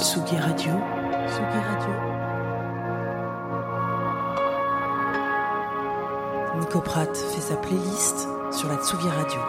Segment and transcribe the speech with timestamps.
[0.00, 0.80] Tsugi Radio.
[1.28, 1.94] Tsugi Radio.
[6.58, 9.40] Nico Pratt fait sa playlist sur la Tsugi Radio.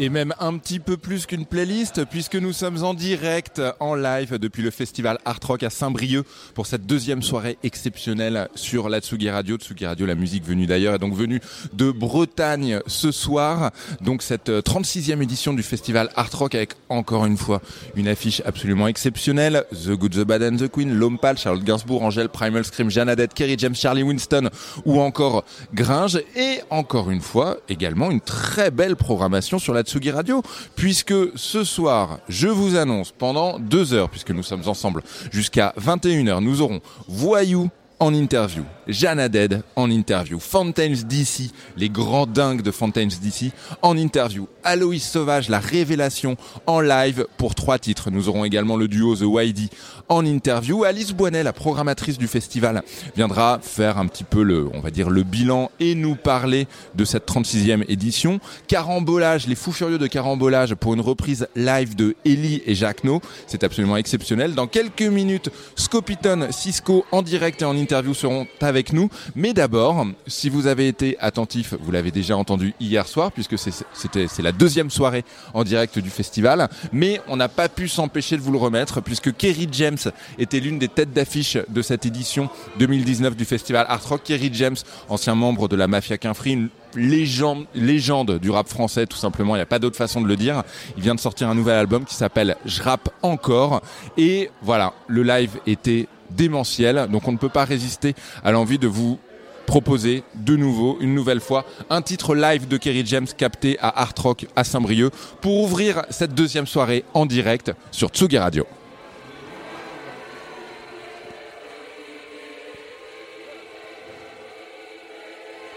[0.00, 4.38] Et même un petit peu plus qu'une playlist, puisque nous sommes en direct, en live,
[4.38, 9.28] depuis le festival Art Rock à Saint-Brieuc, pour cette deuxième soirée exceptionnelle sur la Tsugi
[9.28, 9.56] Radio.
[9.56, 11.40] Tsugi Radio, la musique venue d'ailleurs, est donc venue
[11.72, 13.72] de Bretagne ce soir.
[14.00, 17.60] Donc cette 36e édition du festival Art Rock avec encore une fois
[17.96, 19.64] une affiche absolument exceptionnelle.
[19.72, 23.34] The Good, The Bad and The Queen, Lompal, Charlotte Gainsbourg, Angèle, Primal Scream, Jeanne Adette,
[23.34, 24.48] Kerry James, Charlie Winston
[24.84, 26.20] ou encore Gringe.
[26.36, 30.42] Et encore une fois, également une très belle programmation sur la Tsugi Radio,
[30.76, 36.40] puisque ce soir, je vous annonce pendant deux heures, puisque nous sommes ensemble jusqu'à 21h,
[36.40, 42.70] nous aurons Voyou en interview, Jeanne Dead en interview, Fountains DC, les grands dingues de
[42.70, 43.50] Fountains DC
[43.82, 46.36] en interview, Aloïs Sauvage, la révélation
[46.66, 48.10] en live pour trois titres.
[48.10, 49.70] Nous aurons également le duo The YD
[50.08, 50.84] en interview.
[50.84, 52.82] Alice Boinet, la programmatrice du festival,
[53.16, 57.04] viendra faire un petit peu le, on va dire, le bilan et nous parler de
[57.04, 58.40] cette 36e édition.
[58.66, 63.20] Carambolage, les fous furieux de Carambolage pour une reprise live de Ellie et Jacques No.
[63.46, 64.54] C'est absolument exceptionnel.
[64.54, 69.10] Dans quelques minutes, Scopiton, Cisco en direct et en interview seront avec nous.
[69.34, 74.26] Mais d'abord, si vous avez été attentif, vous l'avez déjà entendu hier soir, puisque c'était
[74.28, 76.68] c'est la deuxième soirée en direct du festival.
[76.92, 79.97] Mais on n'a pas pu s'empêcher de vous le remettre, puisque Kerry James
[80.38, 82.48] était l'une des têtes d'affiche de cette édition
[82.78, 84.22] 2019 du festival Art Rock.
[84.24, 84.76] Kerry James,
[85.08, 89.54] ancien membre de la Mafia Quinfree, une légende, du rap français, tout simplement.
[89.54, 90.62] Il n'y a pas d'autre façon de le dire.
[90.96, 93.82] Il vient de sortir un nouvel album qui s'appelle Je rappe encore.
[94.16, 97.08] Et voilà, le live était démentiel.
[97.10, 98.14] Donc on ne peut pas résister
[98.44, 99.18] à l'envie de vous
[99.66, 104.14] proposer de nouveau, une nouvelle fois, un titre live de Kerry James capté à Art
[104.18, 108.66] Rock à Saint-Brieuc pour ouvrir cette deuxième soirée en direct sur Tsugi Radio.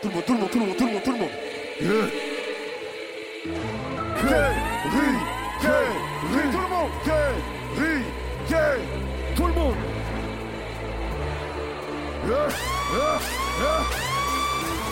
[0.02, 1.30] Tout le monde, tout le monde, tout le monde, tout le monde, tout le monde.
[9.36, 9.46] Tout le monde.
[9.46, 9.76] Tout le monde.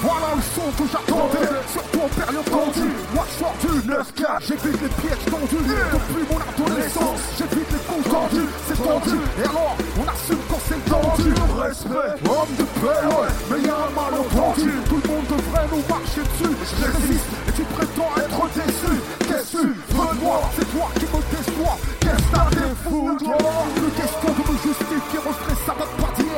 [0.02, 2.96] Voilà le son que j'attendais, surtout en période tendue.
[3.14, 5.60] Moi je du 9K, j'évite les pièges tendus.
[5.60, 8.48] Depuis mon adolescence, j'évite les comptes tendus.
[8.68, 11.34] C'est tendu, et alors on assume quand c'est tendu.
[11.60, 14.72] Respect, homme de paix, ouais, mais y'a un malentendu.
[14.88, 16.56] Tout le monde devrait nous marcher dessus.
[16.80, 18.94] Je résiste, et tu prétends être déçu.
[19.28, 20.40] Qu'est-ce que tu veux moi?
[20.56, 21.78] C'est toi qui me déçois.
[22.00, 25.19] Qu'est-ce que t'as des fous, Plus question de me justifier,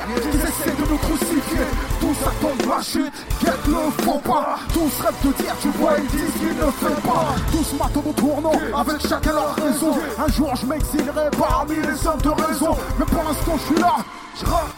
[0.09, 1.65] Ils essaient de nous crucifier,
[1.99, 3.13] tous attendent ma chute.
[3.39, 4.59] Qu'est-ce le font pas.
[4.73, 7.35] Tous rêvent de dire, tu vois, ils disent qu'ils ne font pas.
[7.51, 9.97] Tous matent au tournant, avec chacun leur raison.
[10.17, 12.77] Un jour je m'exilerai parmi les hommes de raison.
[12.99, 13.95] Mais pour l'instant je suis là,
[14.39, 14.71] je rappe.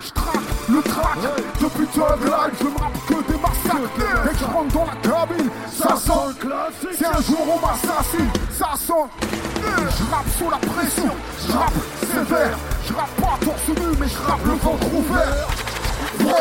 [0.00, 1.18] Je traque le track
[1.60, 3.92] Depuis Life, je me rappe que des massacres.
[3.96, 6.46] Que je rentre dans la cabine, ça sent.
[6.96, 8.30] C'est un jour on m'assassine,
[8.74, 11.10] Je rappe sous la pression,
[11.46, 12.58] je rappe sévère.
[12.86, 15.48] Je rappe pas torse nu mais je rappe le ventre ouvert.
[16.20, 16.32] Ouais, ouais.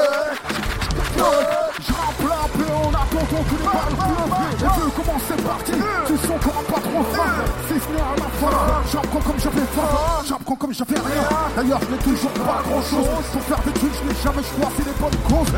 [1.81, 5.73] Je rappe la paix en attendant que les balles pleuvent Et vu comment c'est parti,
[6.07, 7.31] tu sens qu'on pas trop faim
[7.71, 11.23] N'est à la fin, j'apprends comme j'avais faim J'apprends comme j'avais rien
[11.55, 14.83] D'ailleurs je n'ai toujours pas grand chose Pour faire des trucs je n'ai jamais choisi
[14.83, 15.53] les bonnes causes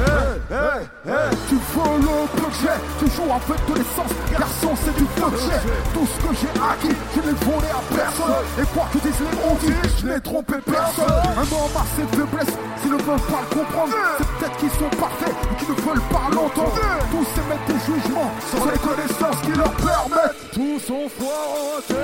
[1.49, 2.13] Tu veux le
[2.61, 5.07] j'ai Tu joues avec de l'essence Garçon c'est du
[5.41, 5.59] j'ai
[5.93, 9.49] Tout ce que j'ai acquis Je l'ai volé à personne Et quoi que disent les
[9.49, 13.41] on dit Je n'ai trompé personne Un homme a ses faiblesses S'ils ne veulent pas
[13.41, 16.77] le comprendre C'est peut-être qu'ils sont parfaits Ou qu'ils ne veulent pas l'entendre
[17.09, 20.51] Tous émettent des jugements Sans les connaissances qui leur permettent.
[20.53, 22.02] Tous sont foireux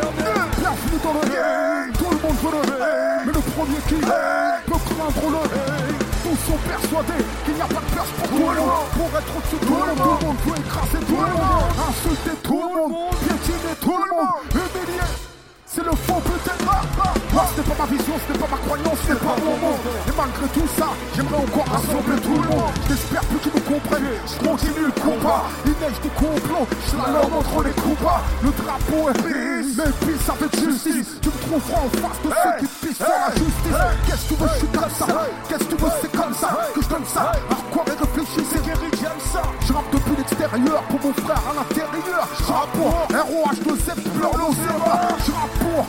[1.97, 6.57] Tout le monde veut le hate Mais le premier qui Peut craindre le tous sont
[6.67, 9.65] persuadés qu'il n'y a pas de place pour tout le monde Pour être au-dessus de
[9.65, 13.15] tout le monde Tout le monde veut écraser tout le monde Insulter tout le monde
[13.19, 15.28] Piétiner tout le monde Humilier
[15.71, 18.97] c'est le faux peut-être Moi ce n'est pas ma vision, ce n'est pas ma croyance,
[19.05, 19.85] ce n'est pas mon monde.
[20.07, 22.73] Et malgré tout ça, j'aimerais encore rassembler tout le monde.
[22.89, 25.43] J'espère plus qu'ils me comprennent, je continue le combat.
[25.65, 28.21] Il neige des complots, je la entre les combats.
[28.41, 31.07] Le drapeau est pisse, mais pisse avec justice.
[31.21, 33.77] Tu me trouveras en face de ceux qui pissent sur la justice.
[34.07, 35.07] Qu'est-ce que tu veux, je suis comme ça?
[35.47, 37.31] Qu'est-ce que tu veux, c'est comme ça que je donne ça?
[37.45, 39.41] Alors quoi, mais réfléchis, c'est Gary j'aime ça.
[39.67, 42.25] Je rappe depuis l'extérieur pour mon frère à l'intérieur.
[42.39, 44.81] Je rappe pour ROH2Z, pleure l'océan.
[45.25, 45.85] Je rappe pour,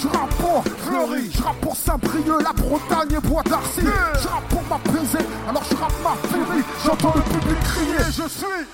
[0.00, 1.30] je rappe pour Fleury.
[1.32, 3.82] Je rappe pour Saint-Brieuc, la Bretagne et Bois d'Arcy.
[3.82, 6.64] Je rappe pour m'apaiser, alors je rappe ma furie.
[6.84, 8.66] J'entends le public crier, je suis.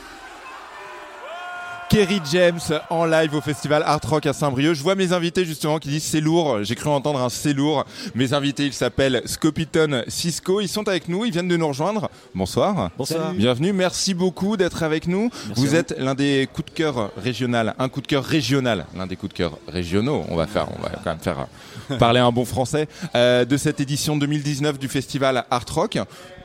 [1.92, 2.58] Kerry James
[2.88, 4.72] en live au festival Art Rock à Saint-Brieuc.
[4.72, 6.64] Je vois mes invités justement qui disent c'est lourd.
[6.64, 7.84] J'ai cru entendre un c'est lourd.
[8.14, 10.62] Mes invités, ils s'appellent Scopiton Cisco.
[10.62, 11.26] Ils sont avec nous.
[11.26, 12.08] Ils viennent de nous rejoindre.
[12.34, 12.90] Bonsoir.
[12.96, 13.34] Bonsoir.
[13.34, 13.74] Bienvenue.
[13.74, 15.28] Merci beaucoup d'être avec nous.
[15.54, 19.16] vous êtes l'un des coups de cœur régional, un coup de cœur régional, l'un des
[19.16, 20.24] coups de cœur régionaux.
[20.30, 21.46] On va faire, on va quand même faire
[21.98, 25.98] parler un bon français euh, de cette édition 2019 du festival Art Rock.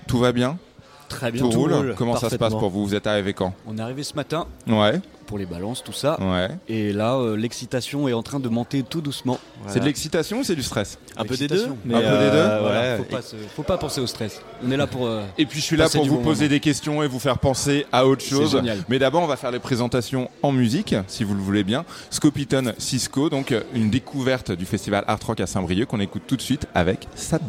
[0.07, 0.57] Tout va bien?
[1.07, 1.41] Très bien.
[1.41, 1.95] Tout, roule?
[1.97, 2.85] Comment ça se passe pour vous?
[2.85, 3.53] Vous êtes arrivé quand?
[3.65, 4.45] On est arrivé ce matin.
[4.67, 4.99] Ouais.
[5.27, 6.17] Pour les balances, tout ça.
[6.21, 6.47] Ouais.
[6.69, 9.37] Et là, euh, l'excitation est en train de monter tout doucement.
[9.67, 11.65] C'est de l'excitation ou c'est du stress Un peu des deux.
[11.65, 12.47] un peu des deux.
[12.61, 14.41] Voilà, faut, pas se- faut pas penser au stress.
[14.65, 15.05] On est là pour.
[15.05, 16.55] euh, Et puis je suis là pour vous bon poser moment.
[16.55, 18.51] des questions et vous faire penser à autre chose.
[18.51, 18.77] génial.
[18.87, 21.83] Mais d'abord, on va faire les présentations en musique, si vous le voulez bien.
[22.09, 26.37] Scopiton Cisco, donc euh, une découverte du festival Art Rock à Saint-Brieuc qu'on écoute tout
[26.37, 27.41] de suite avec Sad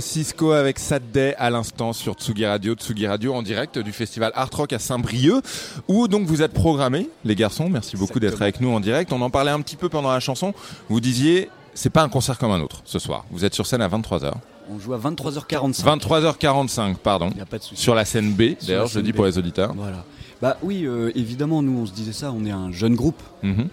[0.00, 4.50] Cisco avec Saturday à l'instant sur Tsugi Radio, Tsugi Radio en direct du festival Art
[4.52, 5.42] Rock à Saint-Brieuc,
[5.88, 7.68] où donc vous êtes programmés, les garçons.
[7.68, 9.12] Merci beaucoup d'être avec nous en direct.
[9.12, 10.54] On en parlait un petit peu pendant la chanson.
[10.88, 13.24] Vous disiez, c'est pas un concert comme un autre ce soir.
[13.32, 14.34] Vous êtes sur scène à 23h.
[14.70, 15.82] On joue à 23h45.
[15.82, 17.30] 23h45, pardon.
[17.40, 17.82] A pas de souci.
[17.82, 19.74] Sur la scène B, d'ailleurs, je scène dis pour les auditeurs.
[19.74, 20.04] Voilà.
[20.40, 23.20] Bah oui, euh, évidemment, nous on se disait ça, on est un jeune groupe.
[23.42, 23.68] Mhm.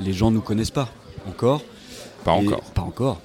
[0.00, 0.88] Les gens nous connaissent pas
[1.28, 1.62] encore.
[2.24, 2.62] Pas Et- encore.
[2.74, 3.20] Pas encore.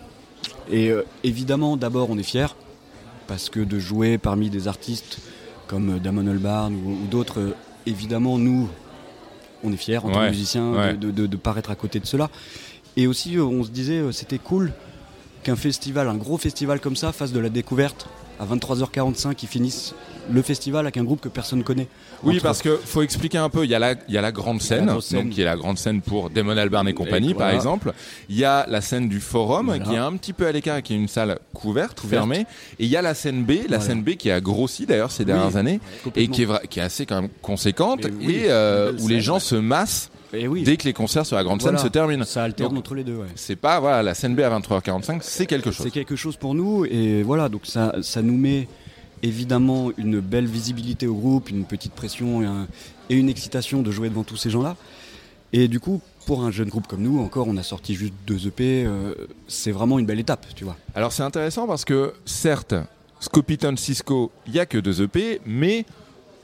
[0.71, 2.55] Et euh, évidemment, d'abord, on est fiers
[3.27, 5.19] parce que de jouer parmi des artistes
[5.67, 8.69] comme euh, Damon Albarn ou, ou d'autres, euh, évidemment, nous,
[9.63, 10.93] on est fiers en tant que musiciens ouais.
[10.93, 12.29] de, de, de paraître à côté de cela.
[12.97, 14.73] Et aussi, on se disait, c'était cool
[15.43, 18.07] qu'un festival, un gros festival comme ça, fasse de la découverte
[18.41, 19.93] à 23h45, qui finisse
[20.31, 21.87] le festival avec un groupe que personne ne connaît.
[22.23, 23.63] Oui, parce que faut expliquer un peu.
[23.65, 25.77] Il y a la, il y a la grande scène, donc qui est la grande
[25.77, 27.93] scène pour Damon Albarn et compagnie, Et par exemple.
[28.29, 29.83] Il y a la scène du forum, Voilà.
[29.83, 32.19] qui est un petit peu à l'écart, qui est une salle couverte, Couverte.
[32.21, 32.45] fermée.
[32.79, 33.79] Et il y a la scène B, la Voilà.
[33.81, 35.79] scène B qui a grossi d'ailleurs ces dernières années,
[36.15, 39.21] et qui est, vra- qui est assez quand même conséquente, oui, et euh, où les
[39.21, 41.77] gens se massent Et oui, dès que les concerts sur la grande Voilà.
[41.77, 42.23] scène se terminent.
[42.25, 43.15] ça alterne Donc, entre les deux.
[43.17, 43.27] Ouais.
[43.35, 45.83] C'est pas voilà la scène B à 23h45, c'est quelque chose.
[45.85, 48.67] C'est quelque chose pour nous et voilà, donc ça, ça nous met
[49.23, 52.67] évidemment une belle visibilité au groupe, une petite pression et, un-
[53.09, 54.75] et une excitation de jouer devant tous ces gens-là.
[55.53, 58.47] Et du coup, pour un jeune groupe comme nous, encore, on a sorti juste deux
[58.47, 59.13] EP, euh,
[59.47, 60.77] c'est vraiment une belle étape, tu vois.
[60.95, 62.73] Alors c'est intéressant parce que certes,
[63.19, 65.85] Scopiton Cisco, il y a que deux EP, mais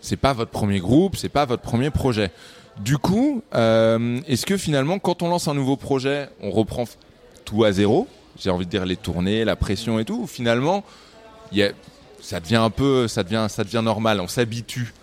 [0.02, 2.32] c'est pas votre premier groupe, c'est pas votre premier projet.
[2.80, 6.86] Du coup, euh, est-ce que finalement, quand on lance un nouveau projet, on reprend
[7.46, 8.08] tout à zéro
[8.40, 10.22] J'ai envie de dire les tournées, la pression et tout.
[10.24, 10.84] Ou finalement,
[11.52, 11.72] il y a-
[12.22, 14.94] ça devient un peu, ça devient, ça devient normal, on s'habitue.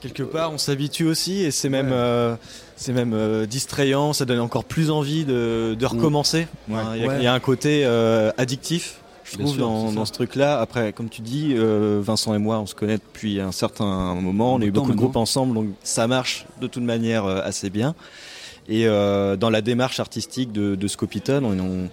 [0.00, 2.36] Quelque part, on s'habitue aussi et c'est même, euh,
[2.76, 6.46] c'est même euh, distrayant, ça donne encore plus envie de, de recommencer.
[6.72, 7.16] Hein, Il y, a- Ouais.
[7.18, 7.84] il y a un côté
[8.38, 10.60] addictif, je Bien trouve, sûr, dans, ce truc-là.
[10.60, 14.54] Après, comme tu dis, euh, Vincent et moi, on se connaît depuis un certain moment,
[14.54, 17.68] on a eu beaucoup de groupes ensemble, donc ça marche de toute manière euh, assez
[17.70, 17.94] bien.
[18.68, 21.88] Et euh, dans la démarche artistique de, de Scopiton, on, on,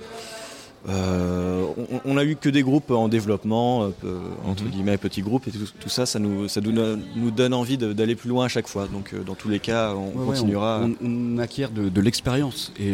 [0.87, 4.69] euh, on- on a eu que des groupes en développement, euh, peu- entre Mhm.
[4.69, 8.15] guillemets petits groupes, et tout, tout ça, ça nous, ça donne- nous donne envie d'aller
[8.15, 8.87] plus loin à chaque fois.
[8.87, 10.81] Donc, euh, dans tous les cas, on Ouais, ouais, continuera.
[11.01, 12.93] on, on acquiert de, de l'expérience et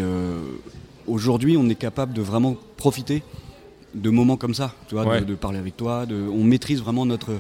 [1.08, 3.24] aujourd'hui, on est capable de vraiment profiter
[3.94, 5.20] de moments comme ça, tu vois, Ouais.
[5.22, 7.32] de, de parler avec toi, de, on maîtrise vraiment notre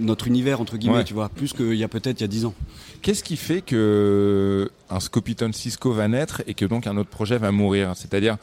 [0.00, 1.04] notre univers entre guillemets, Ouais.
[1.04, 2.54] tu vois, plus qu'il y a peut-être il y a 10 ans.
[3.02, 7.36] Qu'est-ce qui fait que un Scopiton Cisco va naître et que donc un autre projet
[7.36, 7.92] va mourir?
[7.94, 8.38] C'est-à-dire,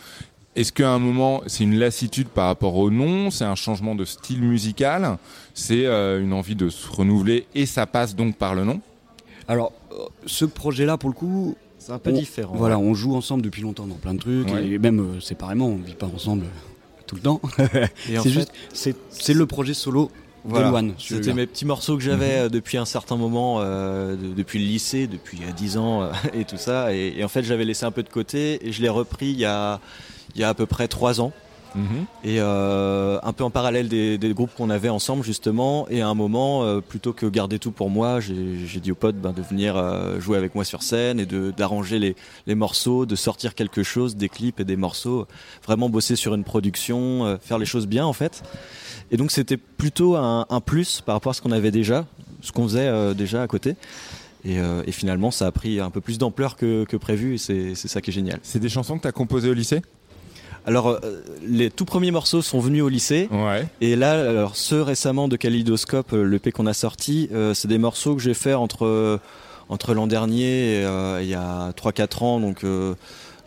[0.56, 4.06] est-ce qu'à un moment, c'est une lassitude par rapport au nom C'est un changement de
[4.06, 5.18] style musical
[5.56, 8.80] C'est euh, une envie de se renouveler et ça passe donc par le nom?
[9.48, 9.96] Alors, euh,
[10.28, 12.54] ce projet-là, pour le coup, C'est un peu on- différent.
[12.56, 14.68] Voilà, on joue ensemble depuis longtemps dans plein de trucs, Ouais.
[14.68, 16.46] et même euh, séparément, on vit pas ensemble
[17.08, 17.42] tout le temps.
[18.06, 18.52] C'est juste,
[19.30, 20.12] le projet solo
[20.46, 20.68] Voilà.
[20.68, 20.94] de Luan.
[21.00, 24.66] C'était mes petits morceaux que j'avais euh, depuis un certain moment, euh, de- depuis le
[24.66, 26.94] lycée, depuis euh, 10 ans euh, et tout ça.
[26.94, 29.40] Et, et en fait, j'avais laissé un peu de côté et je l'ai repris il
[29.40, 29.80] y a,
[30.36, 31.32] il y a à peu près 3 ans.
[32.24, 35.88] Et euh, un peu en parallèle des, des groupes qu'on avait ensemble justement.
[35.90, 39.16] Et à un moment, euh, plutôt que garder tout pour moi, j'ai dit aux potes
[39.18, 42.16] ben, de venir euh, jouer avec moi sur scène et d'arranger les,
[42.48, 45.28] les morceaux, de sortir quelque chose, des clips et des morceaux,
[45.66, 48.44] vraiment bosser sur une production, faire les choses bien en fait.
[49.12, 52.06] Et donc c'était plutôt un, un plus par rapport à ce qu'on avait déjà,
[52.42, 53.76] ce qu'on faisait déjà à côté.
[54.46, 57.38] Et, euh, et finalement, ça a pris un peu plus d'ampleur que, que prévu et
[57.38, 58.40] c'est c'est ça qui est génial.
[58.44, 59.82] C'est des chansons que tu as composées au lycée?
[60.68, 61.00] Alors, euh,
[61.48, 63.28] les tout premiers morceaux sont venus au lycée.
[63.32, 63.66] Ouais.
[63.82, 67.68] Et là, alors ceux récemment de Kaleidoscope, euh, le P qu'on a sorti, euh, c'est
[67.68, 69.20] des morceaux que j'ai fait entre
[69.70, 70.82] entre l'an dernier et
[71.22, 72.96] il y a 3-4 ans, donc donc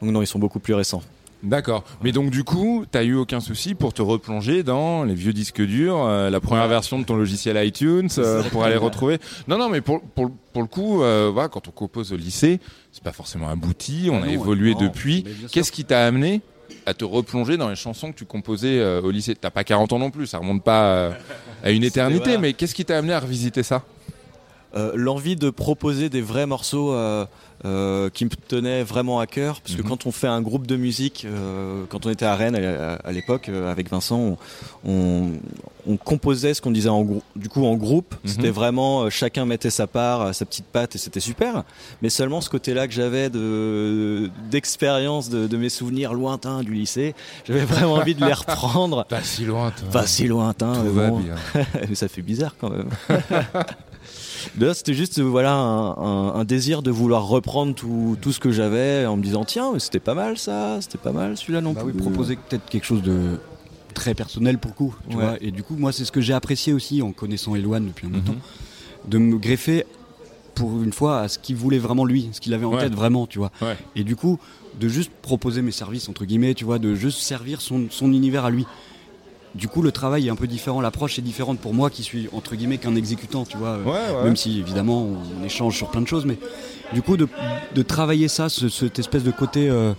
[0.02, 1.02] non, ils sont beaucoup plus récents.
[1.42, 1.84] D'accord.
[2.02, 5.62] Mais donc du coup, t'as eu aucun souci pour te replonger dans les vieux disques
[5.62, 9.18] durs, euh, la première version de ton logiciel iTunes, euh, pour aller retrouver?
[9.48, 12.60] Non, non, mais pour pour, pour le coup, euh, voilà, quand on compose au lycée,
[12.92, 14.08] c'est pas forcément abouti.
[14.10, 15.24] On Ah a non, évolué non, depuis.
[15.50, 16.42] Qu'est-ce qui t'a amené
[16.86, 19.92] à te replonger dans les chansons que tu composais euh, au lycée T'as pas 40
[19.92, 21.10] ans non plus, ça remonte pas euh,
[21.62, 22.24] à une éternité.
[22.24, 22.38] voilà.
[22.38, 23.82] Mais qu'est-ce qui t'a amené à revisiter ça?
[24.76, 26.94] Euh, L'envie de proposer des vrais morceaux
[27.64, 29.88] euh, qui me tenaient vraiment à cœur, parce que Mhm.
[29.88, 33.12] quand on fait un groupe de musique, euh, quand on était à Rennes à, à
[33.12, 34.36] l'époque euh, avec Vincent, on,
[34.90, 35.30] on,
[35.86, 38.14] on composait ce qu'on disait en du coup en groupe.
[38.24, 38.30] Mhm.
[38.30, 41.64] C'était vraiment chacun mettait sa part, sa petite patte et c'était super.
[42.02, 47.14] Mais seulement ce côté-là que j'avais de d'expérience de, de mes souvenirs lointains du lycée,
[47.46, 49.04] j'avais vraiment envie de les reprendre.
[49.08, 49.88] Pas si loin, toi.
[49.92, 51.20] Pas si lointain, Tout mais va bon.
[51.20, 51.34] bien.
[51.88, 52.88] Mais ça fait bizarre quand même.
[54.58, 58.50] Là, c'était juste voilà un, un- un désir de vouloir reprendre tout, tout ce que
[58.50, 61.82] j'avais en me disant tiens, c'était pas mal ça, c'était pas mal celui-là non Bah
[61.82, 61.92] plus.
[61.92, 63.38] oui, proposer peut-être quelque chose de
[63.94, 64.94] très personnel pour le coup.
[65.08, 65.22] Tu Ouais.
[65.24, 68.06] vois et du coup, moi, c'est ce que j'ai apprécié aussi en connaissant Eloane depuis
[68.06, 68.22] un Mhm.
[68.22, 68.36] temps,
[69.08, 69.84] de me greffer
[70.54, 72.80] pour une fois à ce qu'il voulait vraiment lui, ce qu'il avait en Ouais.
[72.80, 73.50] tête vraiment, tu vois.
[73.62, 73.76] Ouais.
[73.96, 74.38] Et du coup,
[74.78, 78.44] de juste proposer mes services, entre guillemets, tu vois, de juste servir son, son univers
[78.44, 78.66] à lui.
[79.54, 82.28] Du coup, le travail est un peu différent, l'approche est différente pour moi qui suis,
[82.32, 83.70] entre guillemets, qu'un exécutant, tu vois.
[83.70, 84.24] euh, Ouais, ouais.
[84.24, 85.08] Même si, évidemment,
[85.40, 86.38] on échange sur plein de choses, mais
[86.92, 87.26] du coup, de,
[87.74, 89.92] de travailler ça, ce- cette espèce de côté euh,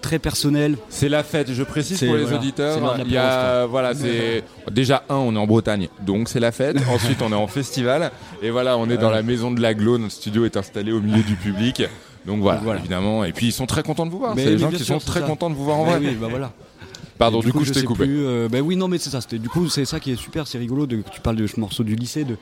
[0.00, 0.76] très personnel.
[0.88, 2.96] C'est la fête, je précise pour les voilà, auditeurs.
[3.06, 4.42] Il y a, voilà, c'est
[4.72, 6.76] déjà un, on est en Bretagne, donc c'est la fête.
[6.92, 8.10] Ensuite, on est en festival,
[8.42, 9.98] et voilà, on est dans la maison de l'aglo.
[9.98, 11.84] Notre studio est installé au milieu du public.
[12.26, 12.80] Donc voilà, Voilà.
[12.80, 13.24] évidemment.
[13.24, 14.34] Et puis ils sont très contents de vous voir.
[14.34, 15.26] Mais- C'est les mais gens qui sûr, sont très ça.
[15.26, 16.08] contents de vous voir en Bah vrai.
[16.08, 16.52] oui, bah voilà.
[17.20, 18.04] Pardon, du coup, je t'ai coupé.
[18.06, 19.20] plus, euh, bah oui, non, mais c'est ça.
[19.30, 21.60] Du coup, c'est ça qui est super, c'est rigolo de que tu parles de ce
[21.60, 22.36] morceau du lycée, de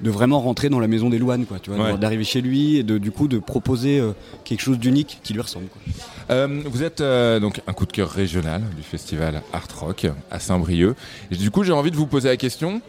[0.00, 1.60] de vraiment rentrer dans la maison d'Eloane, quoi.
[1.60, 1.96] Tu vois, Ouais.
[1.96, 4.10] d'arriver chez lui et de du coup de proposer euh,
[4.44, 5.66] quelque chose d'unique qui lui ressemble.
[5.66, 5.80] Quoi.
[6.30, 10.40] Euh, vous êtes euh, donc un coup de cœur régional du festival Art Rock à
[10.40, 10.96] Saint-Brieuc.
[11.30, 12.82] Et du coup, j'ai envie de vous poser la question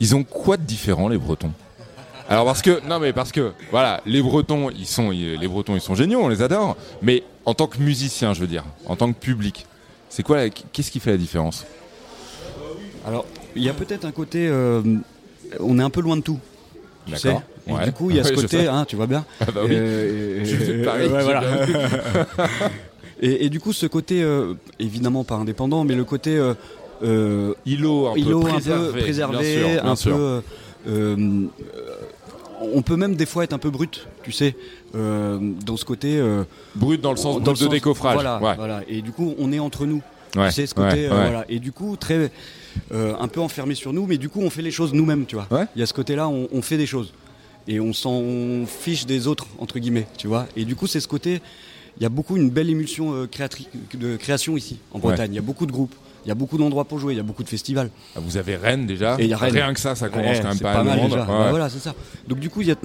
[0.00, 1.52] ils ont quoi de différent, les Bretons?
[2.30, 5.74] Alors, parce que, non, mais parce que, voilà, les Bretons, ils sont, ils- les Bretons,
[5.74, 6.76] ils sont géniaux, on les adore.
[7.02, 9.66] Mais en tant que musicien, je veux dire, en tant que public,
[10.08, 11.64] c'est quoi, qu'est-ce qui fait la différence?
[13.06, 13.24] Alors,
[13.56, 14.82] il y a peut-être un côté, euh,
[15.60, 16.38] on est un peu loin de tout.
[17.08, 17.42] D'accord.
[17.66, 17.84] Et Ouais.
[17.84, 19.24] du coup, il y a ce côté, hein, tu vois bien.
[19.40, 19.74] Ah bah oui.
[19.74, 21.40] Euh, Je suis de euh, Paris, ouais, j'ai voilà.
[21.40, 21.74] bien vu.
[23.20, 26.36] et, et du coup, ce côté, euh, évidemment pas indépendant, mais le côté
[27.02, 28.88] euh, Îlot un peu îlot préservé.
[28.88, 30.16] un peu préservé, bien sûr, bien un sûr.
[30.86, 31.48] peu.
[32.60, 34.54] On peut même des fois être un peu brut, tu sais,
[34.94, 36.16] euh, dans ce côté.
[36.18, 36.44] euh,
[36.74, 38.14] Brut dans le sens dans le de décoffrage.
[38.14, 38.54] Voilà, Ouais.
[38.56, 38.82] voilà.
[38.88, 40.02] Et du coup, on est entre nous.
[40.36, 41.44] Ouais, Tu sais, ce côté, ouais, euh, voilà.
[41.48, 42.30] Et du coup, très,
[42.92, 45.46] un peu enfermé sur nous, mais du coup, on fait les choses nous-mêmes, tu vois.
[45.74, 47.12] Il y a ce côté-là, on, on fait des choses.
[47.66, 50.46] Et on s'en fiche des autres, entre guillemets, tu vois.
[50.56, 51.40] Et du coup, c'est ce côté,
[51.98, 55.32] il y a beaucoup une belle émulsion euh, créatri- de création ici, en Bretagne.
[55.32, 55.94] Il y a beaucoup de groupes,
[56.28, 57.88] il y a beaucoup d'endroits pour jouer, il y a beaucoup de festivals.
[58.14, 59.16] Ah, Vous avez Rennes déjà.
[59.18, 59.54] Et il y a Rennes.
[59.54, 61.10] Rien que ça, ça commence Ouais, quand même pas, pas mal mal de monde.
[61.12, 61.22] déjà.
[61.22, 61.38] Ouais.
[61.44, 61.94] Bah voilà, c'est ça.
[62.28, 62.76] Donc du coup, il y a,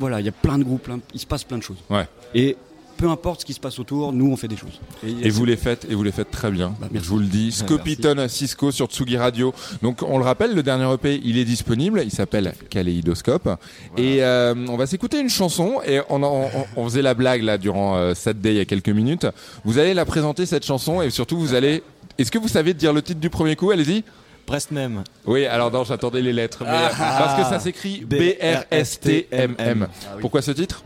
[0.00, 1.78] voilà, il y a plein de groupes, il se passe plein de choses.
[1.88, 2.08] Ouais.
[2.34, 2.56] Et
[2.96, 4.80] peu importe ce qui se passe autour, nous, on fait des choses.
[5.06, 6.74] Et vous les faites, et vous les faites très bien.
[6.80, 7.06] Bah, merci.
[7.06, 7.52] je vous le dis.
[7.52, 9.54] Scopiton Cisco sur Tsugi Radio.
[9.82, 12.02] Donc, on le rappelle, le dernier EP, il est disponible.
[12.04, 13.48] Il s'appelle Kaléidoscope.
[13.96, 15.80] Et euh, on va s'écouter une chanson.
[15.86, 18.60] Et on, en- on, on faisait la blague là durant euh, cette day il y
[18.60, 19.28] a quelques minutes.
[19.64, 21.84] Vous allez la présenter cette chanson et surtout vous allez.
[22.18, 24.02] Est-ce que vous savez dire le titre du premier coup Allez-y.
[24.46, 25.04] Brest même.
[25.26, 26.62] Oui, alors non, j'attendais les lettres.
[26.64, 29.86] mais- parce que ça s'écrit B-R-S-T-M-M.
[30.22, 30.82] Pourquoi ce titre?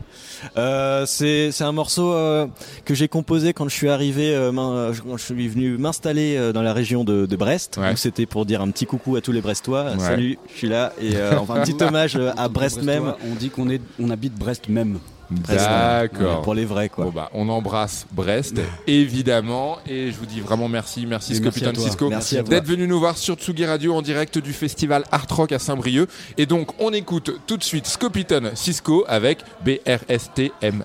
[0.57, 2.45] Euh, c'est un morceau euh,
[2.83, 6.61] que j'ai composé quand je suis arrivé, euh, quand je suis venu m'installer euh, dans
[6.61, 7.77] la région de, de Brest.
[7.77, 7.87] Ouais.
[7.89, 9.85] Donc c'était pour dire un petit coucou à tous les Brestois.
[9.93, 9.99] Ouais.
[9.99, 13.49] Salut, je suis là et euh, enfin un petit hommage à Brest même On dit
[13.49, 14.99] qu'on est, on habite Brest même.
[15.47, 16.41] D'accord.
[16.41, 17.05] pour les vrais quoi.
[17.05, 21.73] Bon bah, on embrasse Brest, évidemment, et je vous dis vraiment merci, merci Scopiton.
[21.75, 25.59] Cisco d'être venu nous voir sur Tsugi Radio en direct du festival Art Rock à
[25.59, 26.09] Saint-Brieuc.
[26.37, 30.83] Et donc, on écoute tout de suite Scopiton Cisco avec BRSTMM.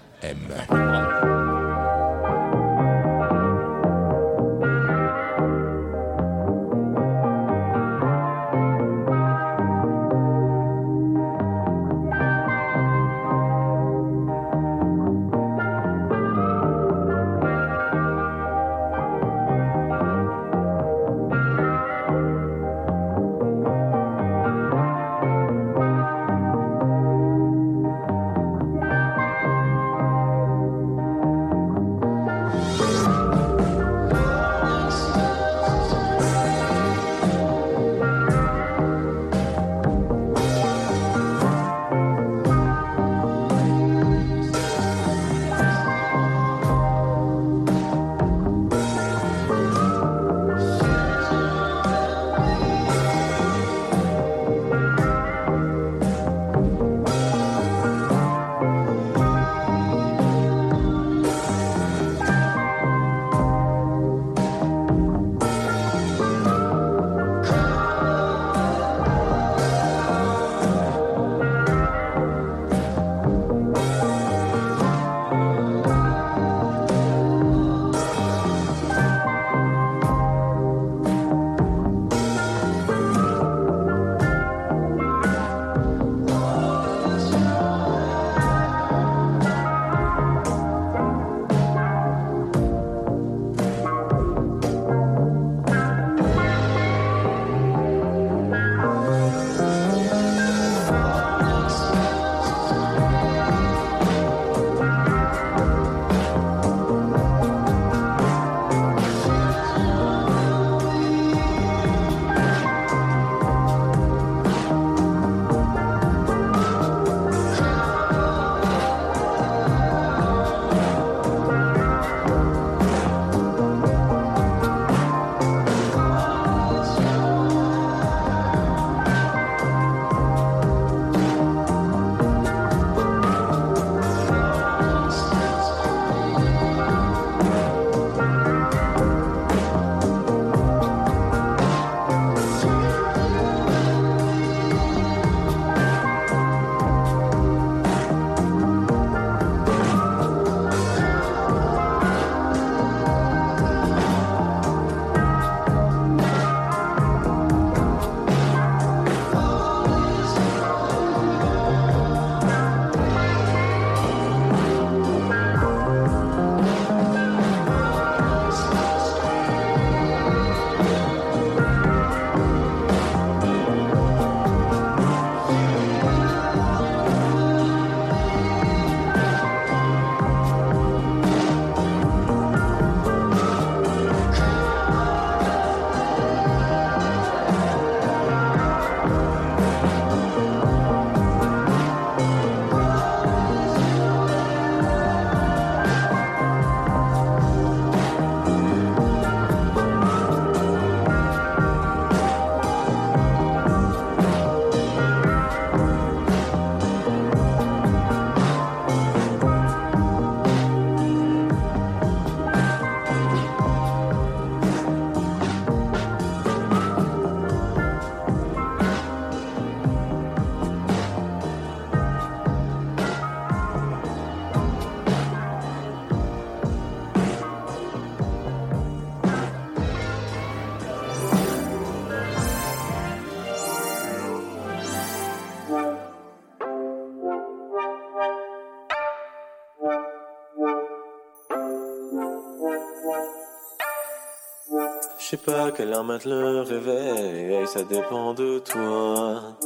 [245.49, 249.57] Pas quelle heure mettre le réveil, ça dépend de toi.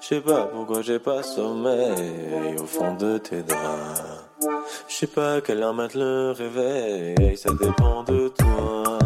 [0.00, 4.02] Je sais pas pourquoi j'ai pas sommeil au fond de tes draps.
[4.88, 8.98] Je sais pas quelle heure mettre le réveil, ça dépend de toi.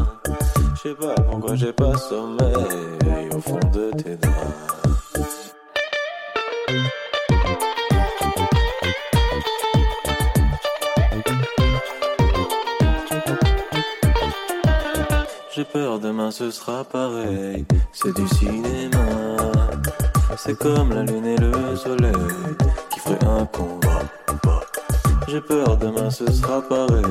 [0.77, 4.72] Je sais pas pourquoi j'ai pas sommeil au fond de tes draps.
[15.63, 19.37] J'ai peur demain ce sera pareil, c'est du cinéma.
[20.37, 22.13] C'est comme la lune et le soleil
[22.91, 24.03] qui ferait un combat.
[25.29, 27.05] J'ai peur demain ce sera pareil,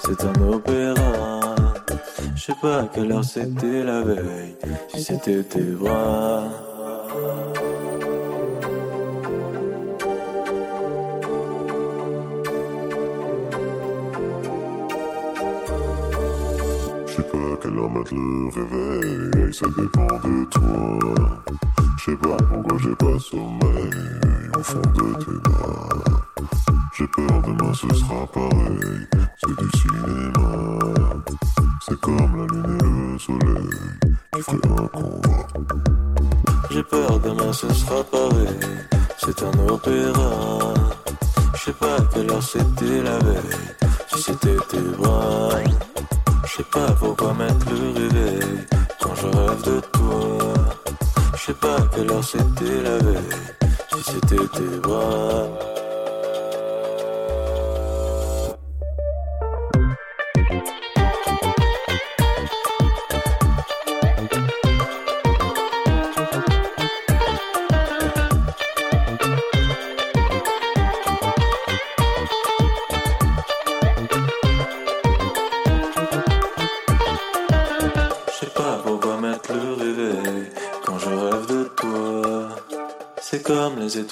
[0.00, 1.54] c'est un opéra.
[2.34, 4.56] Je sais pas à quelle heure c'était la veille,
[4.88, 6.42] si c'était tes bras.
[17.66, 21.42] Quelle heure mettre le réveil, ça dépend de toi.
[21.98, 23.90] Je sais pas pourquoi j'ai pas sommeil
[24.56, 25.88] au fond de tes bras.
[26.96, 29.06] J'ai peur demain ce sera pareil,
[29.38, 30.68] c'est du cinéma.
[31.88, 33.70] C'est comme la lune et le soleil
[34.34, 35.46] qui ferait un combat.
[36.70, 38.60] J'ai peur demain ce sera pareil,
[39.18, 40.74] c'est un opéra.
[41.54, 43.58] Je sais pas quelle heure c'était la veille,
[44.08, 45.50] si c'était tes bras.
[46.56, 48.66] Je sais pas pourquoi mettre le réveil
[48.98, 50.54] quand je rêve de toi.
[51.34, 53.28] Je sais pas quelle heure c'était la veille,
[53.92, 55.75] si c'était tes bras.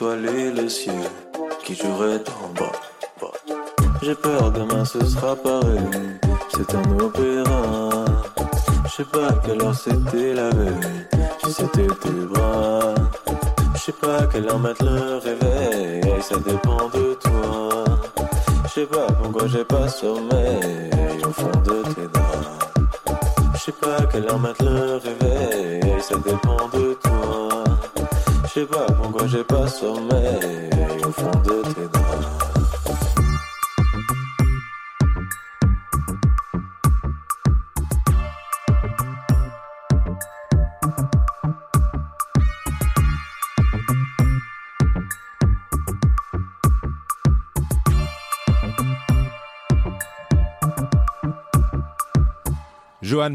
[0.03, 0.95] Et le ciel
[1.63, 2.73] qui joueraient en bas.
[4.03, 5.79] J'ai peur demain ce sera pareil,
[6.55, 8.05] c'est un opéra.
[8.87, 11.07] Je sais pas quelle heure c'était la veille,
[11.45, 12.95] si c'était tes bras.
[13.75, 17.85] Je sais pas quelle heure mettre le réveil, hey, ça dépend de toi.
[18.65, 22.49] Je sais pas pourquoi j'ai pas sommeil au fond de tes draps.
[23.55, 25.34] Je sais pas quelle heure mettre le réveil,
[28.67, 30.71] pourquoi j'ai pas sommeil
[31.05, 31.94] au fond de tes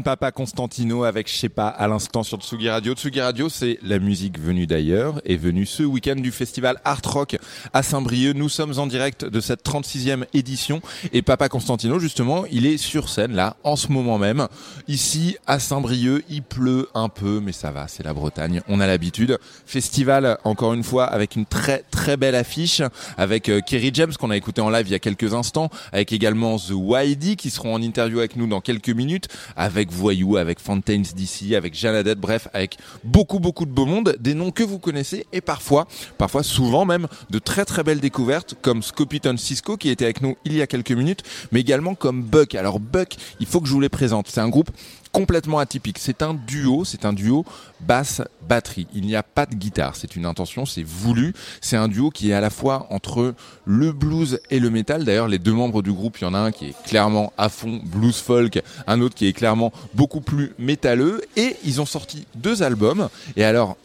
[0.02, 2.94] Papa Constantino avec Je sais pas à l'instant sur Tsugi Radio.
[2.94, 7.36] Tsugi Radio, c'est la musique venue d'ailleurs et venue ce week-end du festival Art Rock
[7.72, 8.34] à Saint-Brieuc.
[8.34, 10.80] Nous sommes en direct de cette 36e édition
[11.12, 14.48] et Papa Constantino, justement, il est sur scène là, en ce moment même.
[14.88, 18.86] Ici, à Saint-Brieuc, il pleut un peu, mais ça va, c'est la Bretagne, on a
[18.86, 19.38] l'habitude.
[19.66, 22.82] Festival, encore une fois, avec une très très belle affiche,
[23.16, 26.12] avec euh, Kerry James qu'on a écouté en live il y a quelques instants, avec
[26.12, 30.60] également The YD qui seront en interview avec nous dans quelques minutes, avec Voyou, avec
[30.60, 34.78] Fontaines DC, avec Janadette, bref, avec beaucoup beaucoup de beau monde, des noms que vous
[34.78, 35.86] connaissez et parfois,
[36.18, 40.36] parfois souvent même, de très très belles découvertes comme Scopiton Cisco qui était avec nous
[40.44, 41.22] il y a quelques minutes,
[41.52, 42.54] mais également comme Buck.
[42.54, 44.28] Alors Buck, il faut que je vous les présente.
[44.28, 44.70] C'est un groupe
[45.12, 45.98] complètement atypique.
[45.98, 47.44] C'est un duo, c'est un duo
[47.80, 48.86] basse-batterie.
[48.94, 51.34] Il n'y a pas de guitare, c'est une intention, c'est voulu.
[51.60, 55.04] C'est un duo qui est à la fois entre le blues et le métal.
[55.04, 57.48] D'ailleurs, les deux membres du groupe, il y en a un qui est clairement à
[57.48, 61.22] fond blues folk, un autre qui est clairement beaucoup plus métalleux.
[61.36, 63.08] Et ils ont sorti deux albums.
[63.36, 63.76] Et alors,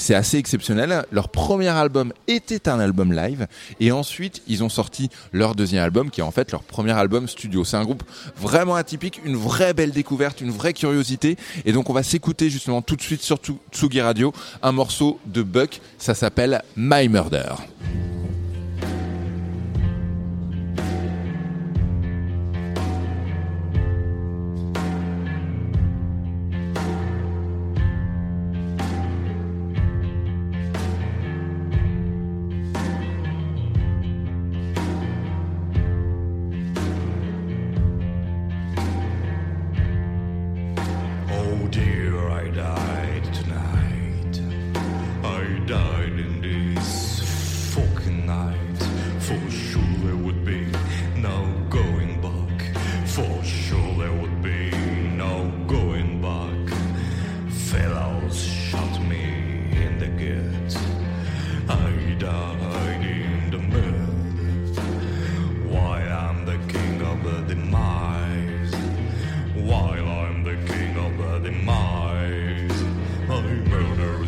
[0.00, 1.04] c'est assez exceptionnel.
[1.12, 3.46] Leur premier album était un album live
[3.78, 7.28] et ensuite ils ont sorti leur deuxième album qui est en fait leur premier album
[7.28, 7.64] studio.
[7.64, 8.02] C'est un groupe
[8.36, 12.82] vraiment atypique, une vraie belle découverte, une vraie curiosité et donc on va s'écouter justement
[12.82, 13.38] tout de suite sur
[13.72, 14.32] Tsugi Radio
[14.62, 17.54] un morceau de Buck, ça s'appelle My Murder.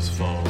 [0.02, 0.41] Murder is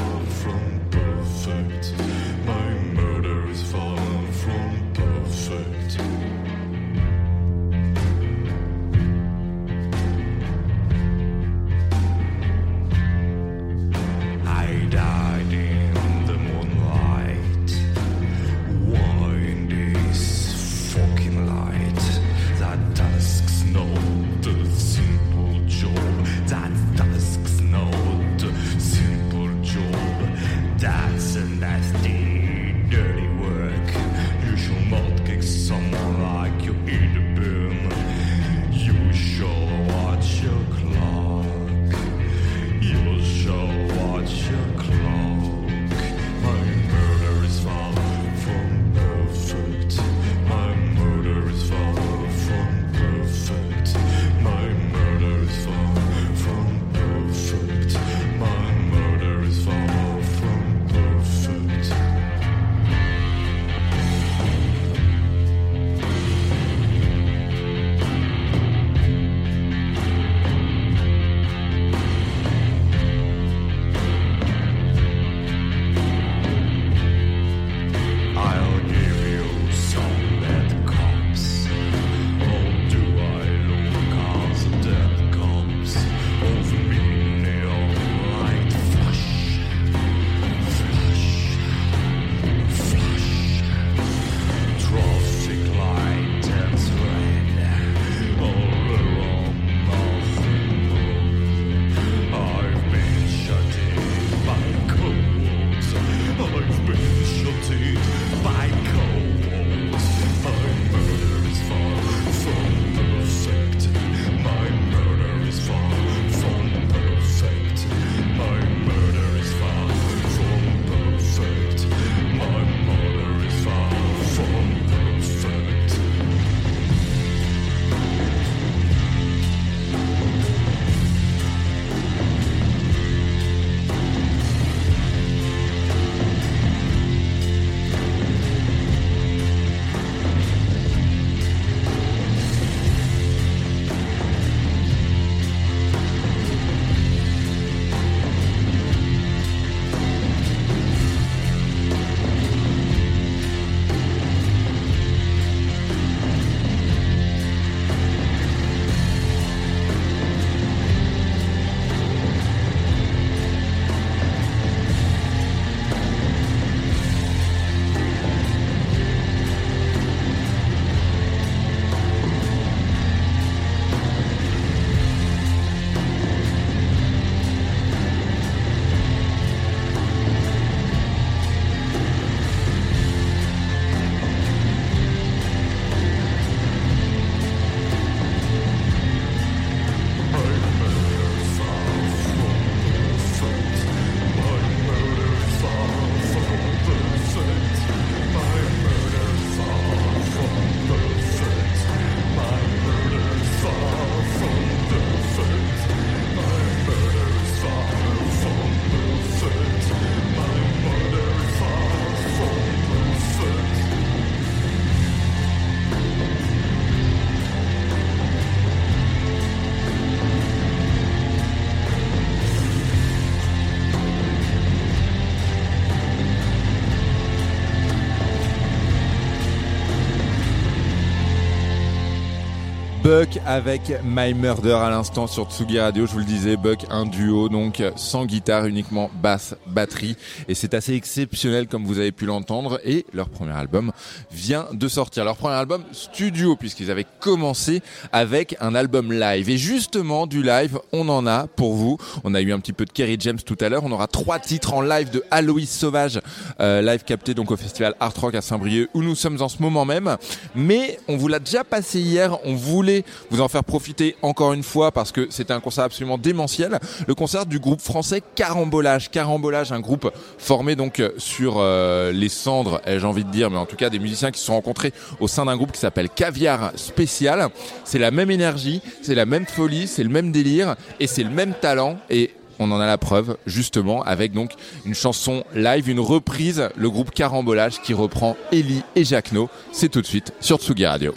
[233.13, 236.07] Buck avec My Murder à l'instant sur Tsugi Radio.
[236.07, 240.17] Je vous le disais, Buck, un duo, donc sans guitare, uniquement basse, batterie.
[240.49, 242.81] Et c'est assez exceptionnel comme vous avez pu l'entendre.
[242.87, 243.93] Et leur premier album
[244.31, 245.27] vient de sortir.
[245.27, 249.51] Leur premier album studio, puisqu'ils avaient commencé avec un album live.
[249.51, 251.99] Et justement, du live, on en a pour vous.
[252.25, 253.85] On a eu un petit peu de Kerry James tout à l'heure.
[253.85, 256.19] On aura trois titres en live de Aloïs Sauvage,
[256.61, 259.61] euh, live capté donc au festival Art Rock à Saint-Brieuc, où nous sommes en ce
[259.61, 260.17] moment même.
[260.55, 262.39] Mais on vous l'a déjà passé hier.
[262.47, 266.19] On voulait vous en faire profiter encore une fois parce que c'était un concert absolument
[266.19, 266.79] démentiel.
[267.07, 269.11] Le concert du groupe français Carambolage.
[269.11, 273.59] Carambolage, un groupe formé donc euh, sur euh, les cendres, j'ai envie de dire, mais
[273.59, 276.09] en tout cas des musiciens qui se sont rencontrés au sein d'un groupe qui s'appelle
[276.09, 277.49] Caviar Spécial.
[277.85, 281.31] C'est la même énergie, c'est la même folie, c'est le même délire et c'est le
[281.31, 281.99] même talent.
[282.11, 284.53] Et on en a la preuve justement avec donc
[284.85, 289.49] une chanson live, une reprise, le groupe Carambolage qui reprend Ellie et Jacquenot.
[289.73, 291.15] C'est tout de suite sur Tsugi Radio.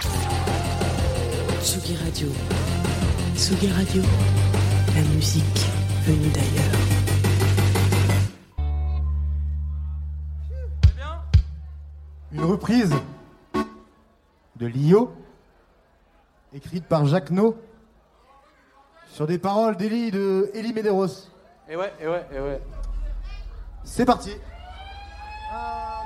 [1.66, 2.28] Tsugi Radio.
[3.36, 4.04] Tsugi Radio,
[4.94, 5.66] la musique
[6.06, 6.76] venue d'ailleurs.
[12.32, 12.94] Une reprise
[14.58, 15.12] de Lio,
[16.54, 17.58] écrite par Jacques No,
[19.08, 21.08] sur des paroles d'Eli de Eli Medeiros.
[21.08, 22.62] Et eh ouais, et ouais, et ouais.
[23.84, 24.34] C'est parti.
[25.52, 26.04] Ah,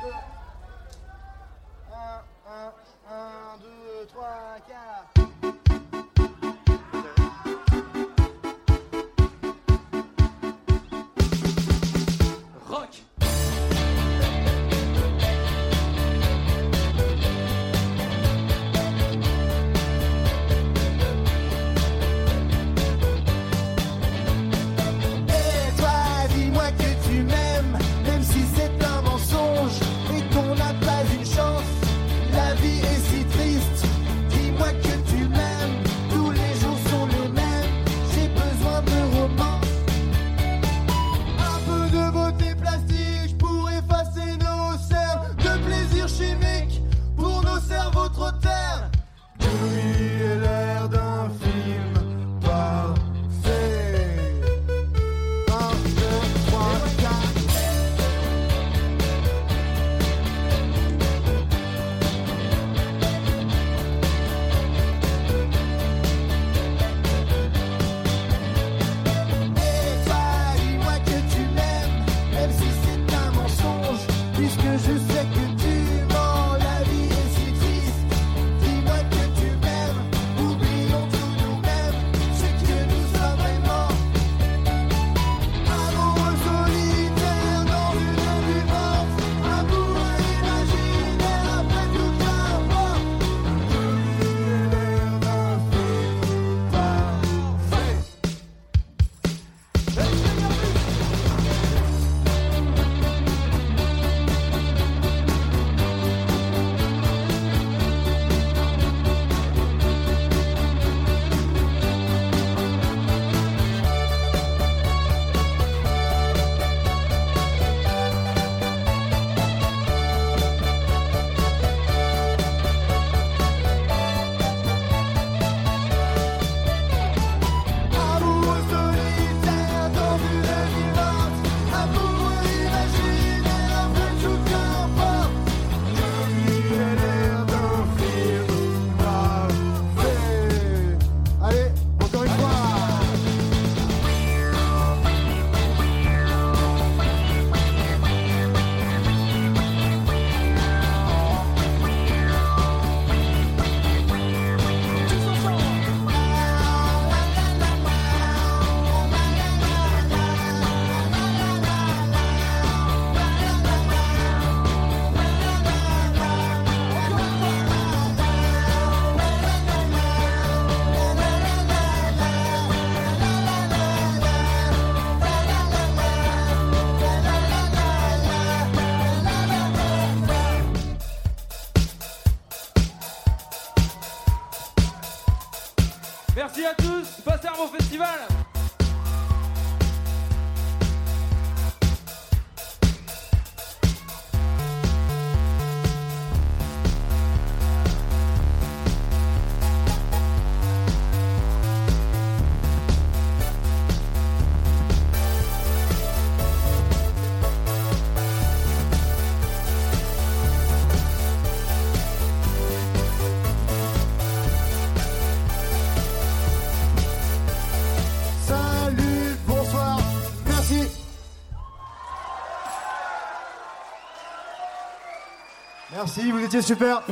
[226.15, 227.03] Merci, vous étiez super.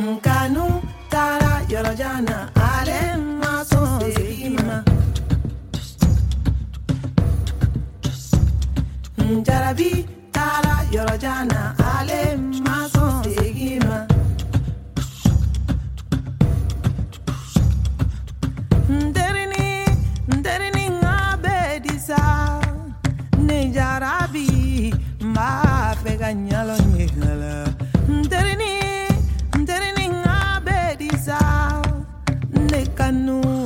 [9.45, 10.77] Jarabi tara
[31.27, 32.05] south,
[32.71, 33.56] Nicanor.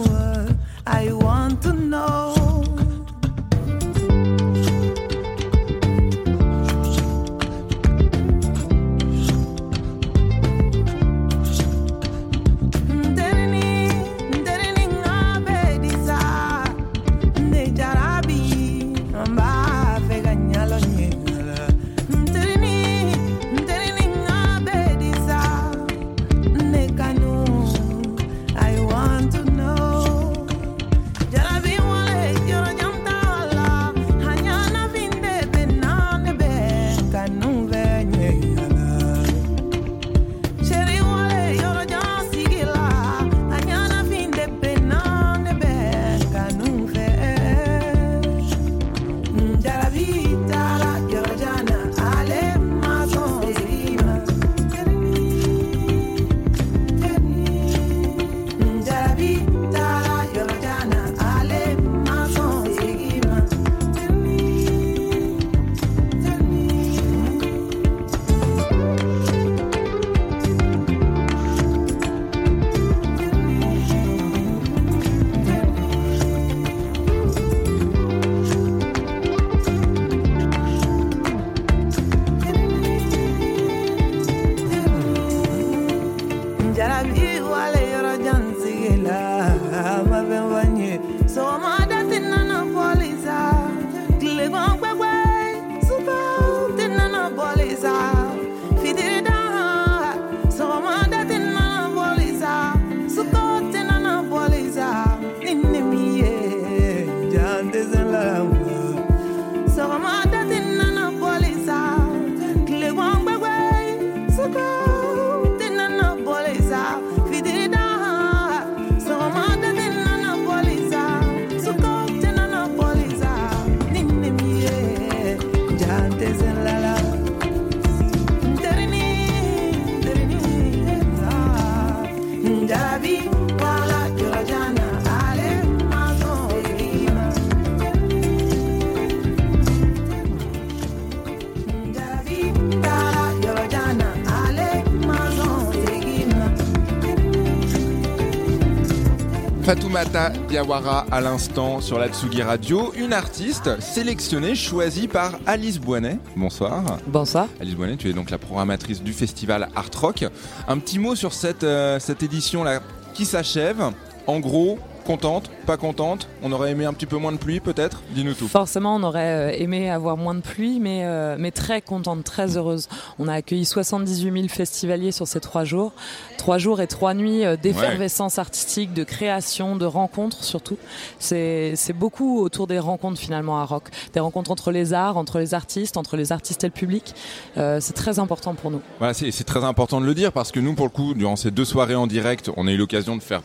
[149.92, 156.18] Fatoumata Diawara à l'instant sur la Tsugi Radio, une artiste sélectionnée, choisie par Alice Boinet.
[156.38, 156.98] Bonsoir.
[157.08, 157.48] Bonsoir.
[157.60, 160.24] Alice Boinet, tu es donc la programmatrice du festival Art Rock.
[160.70, 162.80] Un petit mot sur cette, euh, cette édition-là
[163.14, 163.84] qui s'achève.
[164.28, 168.02] En gros, contente, pas contente On aurait aimé un petit peu moins de pluie peut-être?
[168.12, 168.48] Dis-nous tout.
[168.48, 172.58] Forcément, on aurait euh, aimé avoir moins de pluie, mais, euh, mais très contente, très
[172.58, 172.88] heureuse.
[173.20, 175.94] On a accueilli 78 000 festivaliers sur ces trois jours.
[176.38, 180.78] Trois jours et trois nuits euh, d'effervescence artistique, de création, de rencontres surtout.
[181.20, 183.90] C'est beaucoup autour des rencontres finalement à Rock.
[184.14, 187.14] Des rencontres entre les arts, entre les artistes, entre les artistes et le public.
[187.58, 188.82] Euh, c'est très important pour nous.
[189.00, 191.52] Voilà, c'est très important de le dire parce que nous, pour le coup, durant ces
[191.52, 193.42] deux soirées en direct, on a eu l'occasion de faire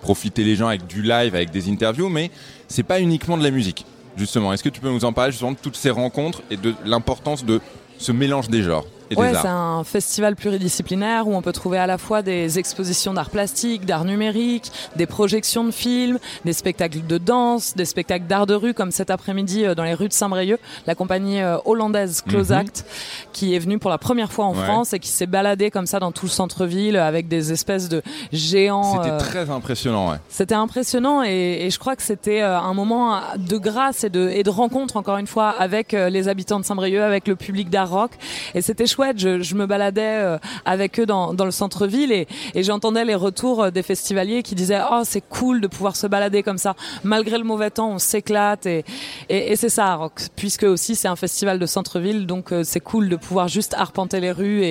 [0.00, 2.30] profiter les gens avec du live, avec des interviews, mais
[2.68, 3.84] c'est pas uniquement de la musique.
[4.16, 6.74] Justement, est-ce que tu peux nous en parler justement de toutes ces rencontres et de
[6.84, 7.60] l'importance de
[7.98, 8.86] ce mélange des genres?
[9.10, 12.58] Et Ouais, des c'est un festival pluridisciplinaire où on peut trouver à la fois des
[12.58, 18.26] expositions d'art plastique, d'art numérique, des projections de films, des spectacles de danse, des spectacles
[18.26, 21.56] d'art de rue comme cet après-midi euh, dans les rues de Saint-Brieuc, la compagnie euh,
[21.64, 22.58] hollandaise Close Mhm.
[22.58, 22.84] Act
[23.32, 24.64] qui est venue pour la première fois en Ouais.
[24.64, 28.02] France et qui s'est baladée comme ça dans tout le centre-ville avec des espèces de
[28.32, 28.96] géants.
[29.02, 30.16] C'était euh, très impressionnant, ouais.
[30.28, 34.42] c'était impressionnant et, et je crois que c'était un moment de grâce et de, et
[34.42, 38.12] de rencontre encore une fois avec les habitants de Saint-Brieuc, avec le public d'art rock
[38.54, 38.99] et c'était chouette.
[39.16, 42.26] Je, me baladais euh, avec eux dans, le centre-ville et,
[42.56, 46.42] j'entendais les retours euh, des festivaliers qui disaient oh c'est cool de pouvoir se balader
[46.42, 48.84] comme ça malgré le mauvais temps on s'éclate et,
[49.28, 53.16] c'est ça rock puisque aussi c'est un festival de centre-ville donc euh, c'est cool de
[53.16, 54.64] pouvoir juste arpenter les rues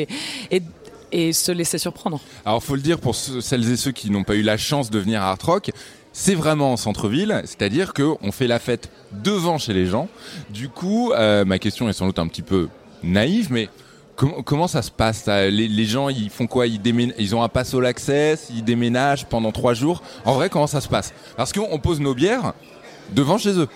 [0.52, 0.60] et,
[1.34, 2.22] se laisser surprendre.
[2.46, 5.00] Alors, faut le dire pour celles et ceux qui n'ont pas eu la chance de
[5.00, 5.72] venir à Art Rock,
[6.14, 10.08] c'est vraiment en centre-ville, c'est-à-dire que on fait la fête devant chez les gens.
[10.52, 12.70] Du coup, ma question est sans doute un petit peu
[13.02, 13.70] naïve, mais
[14.20, 16.82] com- comment ça se passe les, gens, ils font quoi ils,
[17.18, 20.04] ils ont un pass all access, ils déménagent pendant trois jours.
[20.26, 21.14] En vrai, comment ça se passe?
[21.38, 22.54] Parce qu'on pose nos bières
[23.12, 23.68] devant chez eux.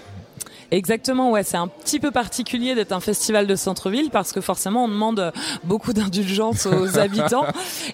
[0.73, 4.85] Exactement, ouais, c'est un petit peu particulier d'être un festival de centre-ville parce que forcément
[4.85, 5.31] on demande euh,
[5.63, 7.45] beaucoup d'indulgence aux habitants.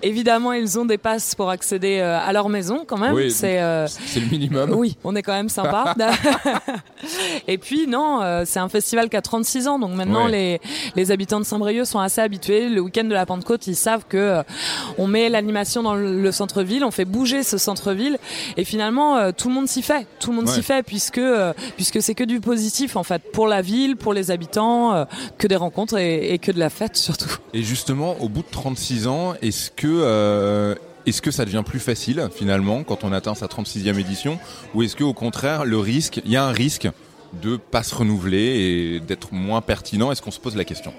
[0.02, 3.14] Évidemment, ils ont des passes pour accéder euh, à leur maison quand même.
[3.14, 4.72] Oui, c'est euh, le minimum.
[4.74, 5.94] Oui, on est quand même sympa.
[7.50, 10.32] Et puis non, euh, c'est un festival qui a 36 ans, donc maintenant Ouais.
[10.32, 10.62] les
[10.96, 12.70] les habitants de Saint-Brieuc sont assez habitués.
[12.70, 14.42] Le week-end de la Pentecôte, ils savent que
[14.98, 18.18] on met l'animation dans le, le centre-ville, on fait bouger ce centre-ville,
[18.56, 20.08] et finalement tout le monde s'y fait.
[20.22, 20.54] Tout le monde Ouais.
[20.56, 21.20] s'y fait puisque
[21.76, 25.06] puisque c'est que du positif en fait pour la ville, pour les habitants, euh,
[25.38, 27.38] que des rencontres et, que de la fête surtout.
[27.54, 31.80] Et justement, au bout de 36 ans, est-ce que euh, est-ce que ça devient plus
[31.80, 34.40] facile finalement quand on atteint sa 36e édition,
[34.74, 36.88] ou est-ce que au contraire le risque, il y a un risque
[37.42, 40.12] de pas se renouveler et d'être moins pertinent?
[40.12, 40.94] Est-ce qu'on se pose la question?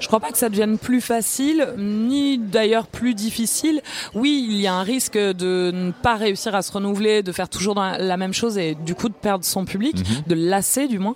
[0.00, 3.80] Je crois pas que ça devienne plus facile, ni d'ailleurs plus difficile.
[4.14, 7.48] Oui, il y a un risque de ne pas réussir à se renouveler, de faire
[7.48, 10.22] toujours la- même chose et du coup de perdre son public, Mhm.
[10.26, 11.14] de lasser du moins.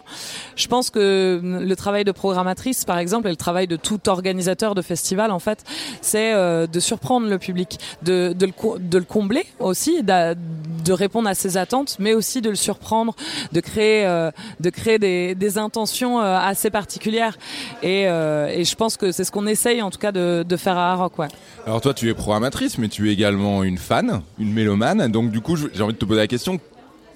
[0.56, 4.74] Je pense que le travail de programmatrice, par exemple, et le travail de tout organisateur
[4.74, 5.64] de festival, en fait,
[6.00, 10.92] c'est euh, de surprendre le public, de, de, le, co- de le combler aussi, de
[10.92, 13.14] répondre à ses attentes, mais aussi de le surprendre,
[13.52, 14.30] de créer, euh,
[14.60, 17.36] de créer des, des intentions euh, assez particulières.
[17.82, 20.76] Et, et je pense que c'est ce qu'on essaye, en tout cas, de, de faire
[20.78, 21.08] à.
[21.18, 21.28] Ouais.
[21.66, 25.10] Alors toi, tu es programmatrice, mais tu es également une fan, une mélomane.
[25.10, 26.58] Donc du coup, je- j'ai envie de te poser la question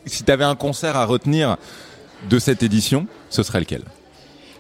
[0.05, 1.57] si tu avais un concert à retenir
[2.31, 3.83] de cette édition, ce serait lequel?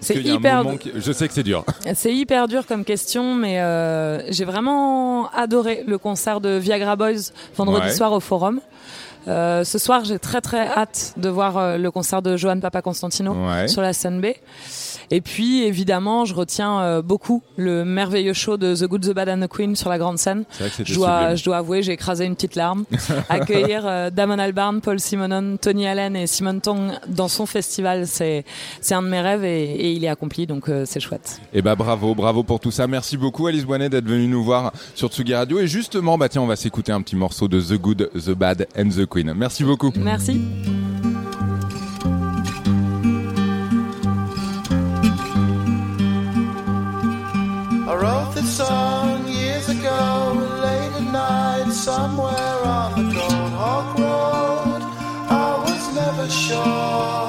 [0.00, 1.64] C'est hyper- qui- Je sais que c'est dur.
[1.94, 7.32] C'est hyper dur comme question, mais euh, j'ai vraiment adoré le concert de Viagra Boys
[7.56, 7.92] vendredi Ouais.
[7.94, 8.60] soir au Forum.
[9.26, 12.82] Euh, ce soir, j'ai très très hâte de voir euh, le concert de Johan Papa
[12.82, 13.66] Constantino Ouais.
[13.68, 14.26] sur la scène B.
[15.10, 19.28] Et puis, évidemment, je retiens euh, beaucoup le merveilleux show de The Good, The Bad
[19.28, 20.44] and The Queen sur la grande scène.
[20.50, 22.84] C'est vrai que Je dois, je dois avouer, j'ai écrasé une petite larme.
[23.28, 28.44] Accueillir euh, Damon Albarn, Paul Simonon, Tony Allen et Simon Tong dans son festival, c'est
[28.80, 31.40] c'est un de mes rêves et, et il est accompli, donc euh, c'est chouette.
[31.52, 32.86] Eh ben bravo, bravo pour tout ça.
[32.86, 35.58] Merci beaucoup Alice Boinet d'être venue nous voir sur Tsugi Radio.
[35.60, 38.66] Et justement, bah tiens, on va s'écouter un petit morceau de The Good, The Bad
[38.76, 39.32] and The Queen.
[39.34, 39.92] Merci beaucoup.
[39.96, 40.40] Merci.
[48.06, 50.32] Wrote this song years ago,
[50.62, 54.82] late at night, somewhere on the Gold Hawk Road.
[55.46, 57.25] I was never sure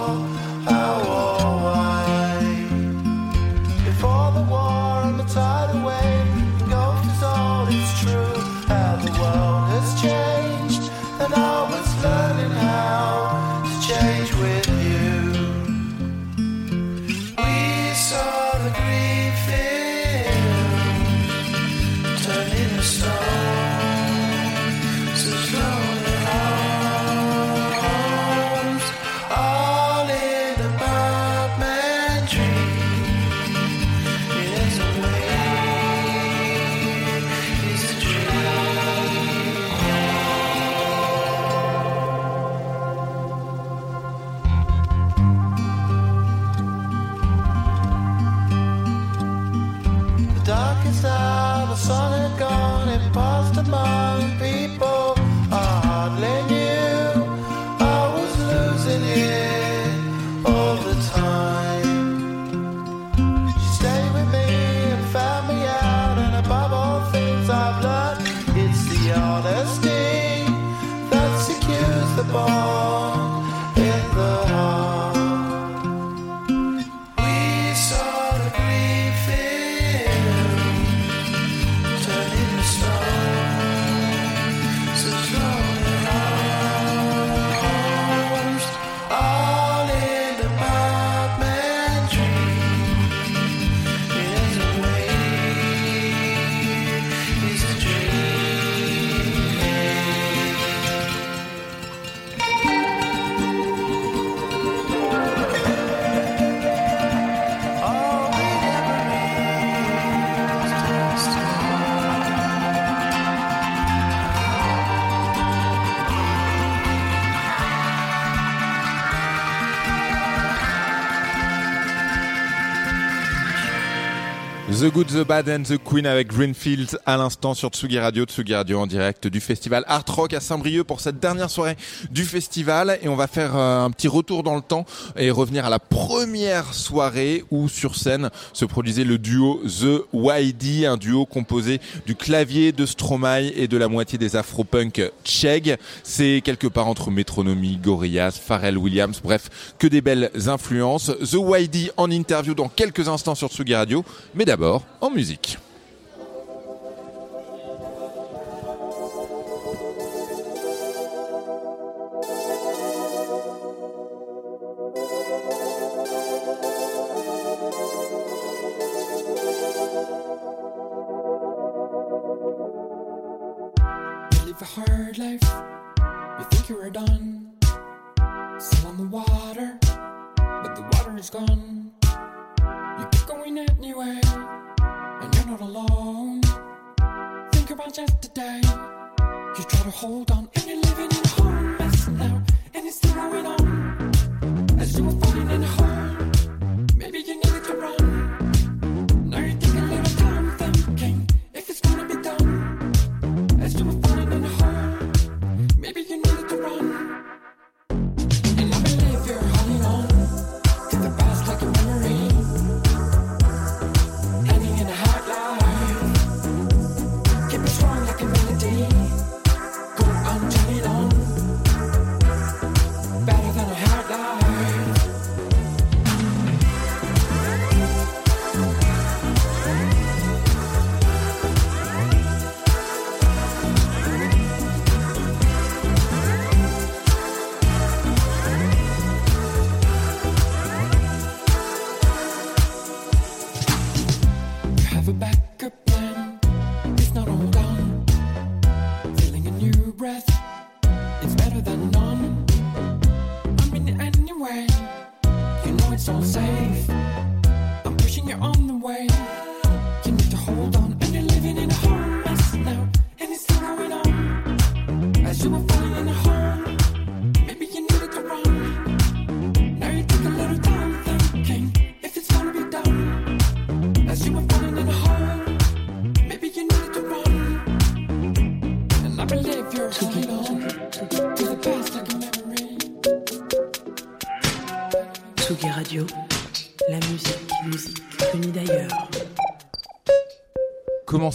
[124.87, 128.55] The Good, The Bad and The Queen avec Greenfield à l'instant sur Tsugi Radio, Tsugi
[128.55, 131.75] Radio en direct du festival Art Rock à Saint-Brieuc pour cette dernière soirée
[132.09, 134.85] du festival et on va faire euh, un petit retour dans le temps
[135.17, 140.85] et revenir à la première soirée où sur scène se produisait le duo The YD,
[140.85, 145.75] un duo composé du clavier de Stromae et de la moitié des afro-punk Chegg.
[146.03, 151.11] C'est quelque part entre Métronomie, Gorillaz, Pharrell Williams, bref, que des belles influences.
[151.19, 155.57] The YD en interview dans quelques instants sur Tsugi Radio, mais d'abord en musique.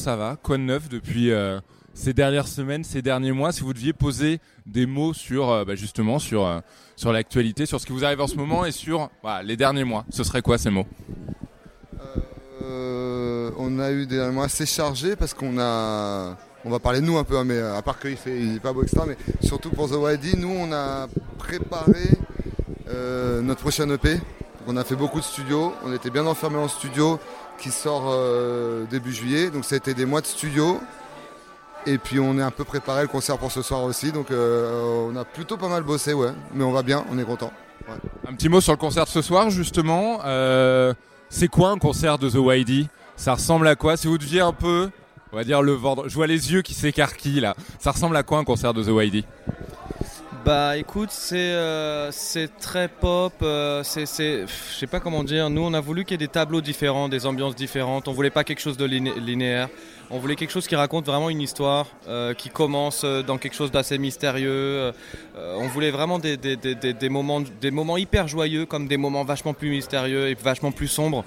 [0.03, 1.61] Ça va Quoi de neuf depuis euh,
[1.94, 5.76] ces dernières semaines, ces derniers mois Si vous deviez poser des mots sur euh, bah,
[5.76, 6.59] justement sur euh,
[6.96, 9.11] sur l'actualité, sur ce qui vous arrive en ce moment et sur
[9.44, 10.86] les derniers mois, ce serait quoi ces mots?
[13.64, 16.36] On a eu des mois assez chargés parce qu'on a.
[16.64, 18.72] On va parler de nous un peu, hein, mais à part qu'il fait, il pas
[18.72, 21.07] beau extra, mais surtout pour The YD, nous on a
[21.38, 22.11] préparé
[23.42, 24.18] notre prochaine EP.
[24.66, 27.18] On a fait beaucoup de studios, on était bien enfermés en studio
[27.59, 30.80] qui sort euh, début juillet, donc ça a été des mois de studio.
[31.86, 35.09] Et puis on est un peu préparé le concert pour ce soir aussi, donc euh,
[35.11, 36.30] on a plutôt pas mal bossé, ouais.
[36.55, 37.53] Mais on va bien, on est content.
[38.28, 40.20] Un petit mot sur le concert de ce soir justement.
[40.24, 40.94] Euh,
[41.28, 42.86] c'est quoi un concert de The YD
[43.16, 43.96] Ça ressemble à quoi?
[43.96, 44.90] Si vous deviez un peu,
[45.32, 46.09] on va dire le vendre.
[46.09, 47.57] Je vois les yeux qui s'écarquillent là.
[47.80, 49.24] Ça ressemble à quoi un concert de The YD
[50.45, 52.11] Bah écoute, c'est euh,
[52.61, 55.49] très pop, euh, c'est je sais pas comment dire.
[55.51, 58.09] Nous on a voulu qu'il y ait des tableaux différents, des ambiances différentes.
[58.09, 59.68] On voulait pas quelque chose de liné- linéaire.
[60.11, 63.70] On voulait quelque chose qui raconte vraiment une histoire, euh, qui commence dans quelque chose
[63.70, 64.93] d'assez mystérieux.
[65.36, 69.24] On voulait vraiment des, des, des, des moments des moments hyper joyeux comme des moments
[69.24, 71.24] vachement plus mystérieux et vachement plus sombres.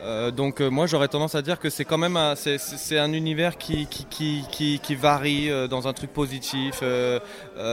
[0.00, 3.58] Euh, donc euh, moi j'aurais tendance à dire que c'est quand même un, un univers
[3.58, 6.82] qui, qui, qui, qui, varie euh, dans un truc positif,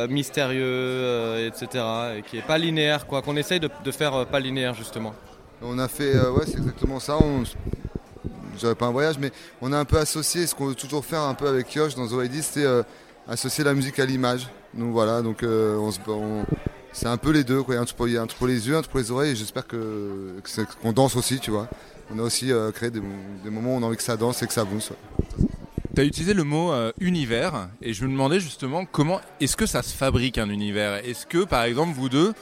[0.10, 1.84] mystérieux, etc.
[2.18, 5.14] Et qui est pas linéaire quoi, qu'on essaye de, faire pas linéaire justement.
[5.62, 7.18] On a fait, ouais, c'est exactement ça.
[7.18, 10.76] On, je dirais pas un voyage, mais on a un peu associé ce qu'on veut
[10.76, 12.66] toujours faire un peu avec Yosh dans ID, c'est
[13.28, 14.48] associer la musique à l'image.
[14.74, 15.46] Donc voilà, donc
[16.92, 17.62] c'est un peu les deux.
[17.62, 17.76] Quoi.
[17.76, 18.16] Un truc pour, les
[18.68, 20.36] yeux, un truc pour les oreilles, et j'espère que,
[20.82, 21.70] qu'on danse aussi, tu vois.
[22.14, 23.02] On a aussi euh, créé des,
[23.50, 24.90] moments où on a envie que ça danse et que ça bouge.
[25.96, 29.66] Tu as utilisé le mot euh, univers et je me demandais justement comment est-ce que
[29.66, 30.96] ça se fabrique un univers?
[31.06, 32.34] Est-ce que par exemple vous deux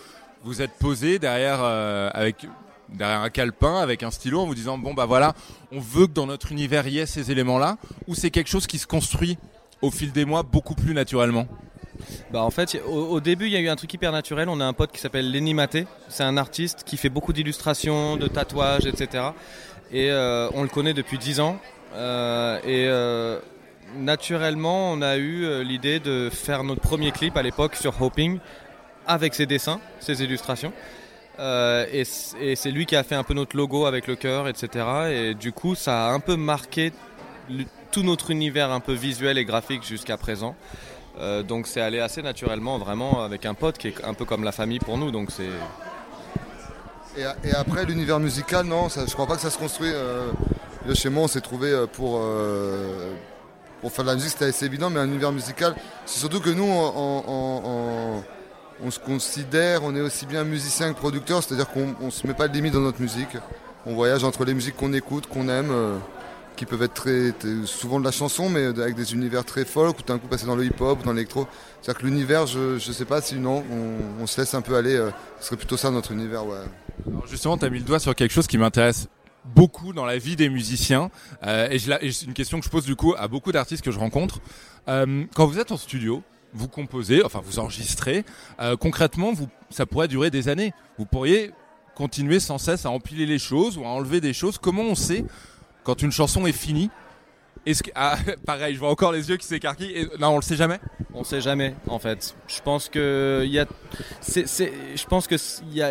[0.43, 2.47] vous êtes posés derrière euh, avec
[2.89, 5.33] derrière un calepin avec un stylo en vous disant bon bah voilà
[5.71, 8.49] on veut que dans notre univers il y ait ces éléments là ou c'est quelque
[8.49, 9.37] chose qui se construit
[9.81, 11.47] au fil des mois beaucoup plus naturellement?
[12.31, 14.49] Bah en fait, au, début, il y a eu un truc hyper naturel.
[14.49, 15.85] On a un pote qui s'appelle Lenny Maté.
[16.09, 19.25] C'est un artiste qui fait beaucoup d'illustrations, de tatouages, etc.
[19.91, 21.57] Et euh, on le connaît depuis 10 ans.
[21.95, 23.39] Euh, et euh,
[23.95, 28.39] naturellement, on a eu l'idée de faire notre premier clip à l'époque sur Hoping
[29.05, 30.73] avec ses dessins, ses illustrations.
[31.39, 34.85] Et c'est lui qui a fait un peu notre logo avec le cœur, etc.
[35.11, 36.91] Et du coup, ça a un peu marqué
[37.91, 40.55] tout notre univers un peu visuel et graphique jusqu'à présent.
[41.19, 44.43] Euh, donc c'est allé assez naturellement, vraiment, avec un pote qui est un peu comme
[44.43, 45.11] la famille pour nous.
[45.11, 45.49] Donc c'est
[47.17, 49.91] Et, après, l'univers musical, non, ça, je crois pas que ça se construit.
[49.93, 50.31] euh,
[50.93, 52.19] chez moi, on s'est trouvé euh, pour,
[53.81, 56.49] pour faire de la musique, c'était assez évident, mais un univers musical, c'est surtout que
[56.49, 58.23] nous, on,
[58.89, 62.53] se considère, on est aussi bien musicien que producteur, c'est-à-dire qu'on se met pas de
[62.53, 63.37] limite dans notre musique.
[63.85, 65.71] On voyage entre les musiques qu'on écoute, qu'on aime,
[66.55, 67.33] qui peuvent être très,
[67.65, 70.55] souvent de la chanson, mais avec des univers très folk, ou d'un coup passer dans
[70.55, 71.47] le hip-hop, dans l'électro.
[71.81, 74.75] C'est-à-dire que l'univers, je ne sais pas si non, on, on se laisse un peu
[74.75, 74.95] aller.
[74.95, 76.57] euh, ce serait plutôt ça notre univers, ouais.
[77.29, 79.07] Justement, tu as mis le doigt sur quelque chose qui m'intéresse
[79.55, 81.09] beaucoup dans la vie des musiciens.
[81.45, 83.99] Euh, et c'est une question que je pose du coup à beaucoup d'artistes que je
[83.99, 84.39] rencontre.
[84.87, 86.23] Euh, quand vous êtes en studio,
[86.53, 88.23] vous composez, enfin vous enregistrez.
[88.79, 90.71] Concrètement, vous, ça pourrait durer des années.
[90.99, 91.51] Vous pourriez
[91.95, 94.59] continuer sans cesse à empiler les choses ou à enlever des choses.
[94.59, 95.25] Comment on sait
[95.83, 96.89] quand une chanson est finie
[97.95, 100.07] Ah, pareil, je vois encore les yeux qui s'écarquillent.
[100.19, 100.79] Non, on le sait jamais?
[101.13, 102.35] On sait jamais, en fait.
[102.47, 103.65] Je pense que y a,
[104.27, 105.35] je pense que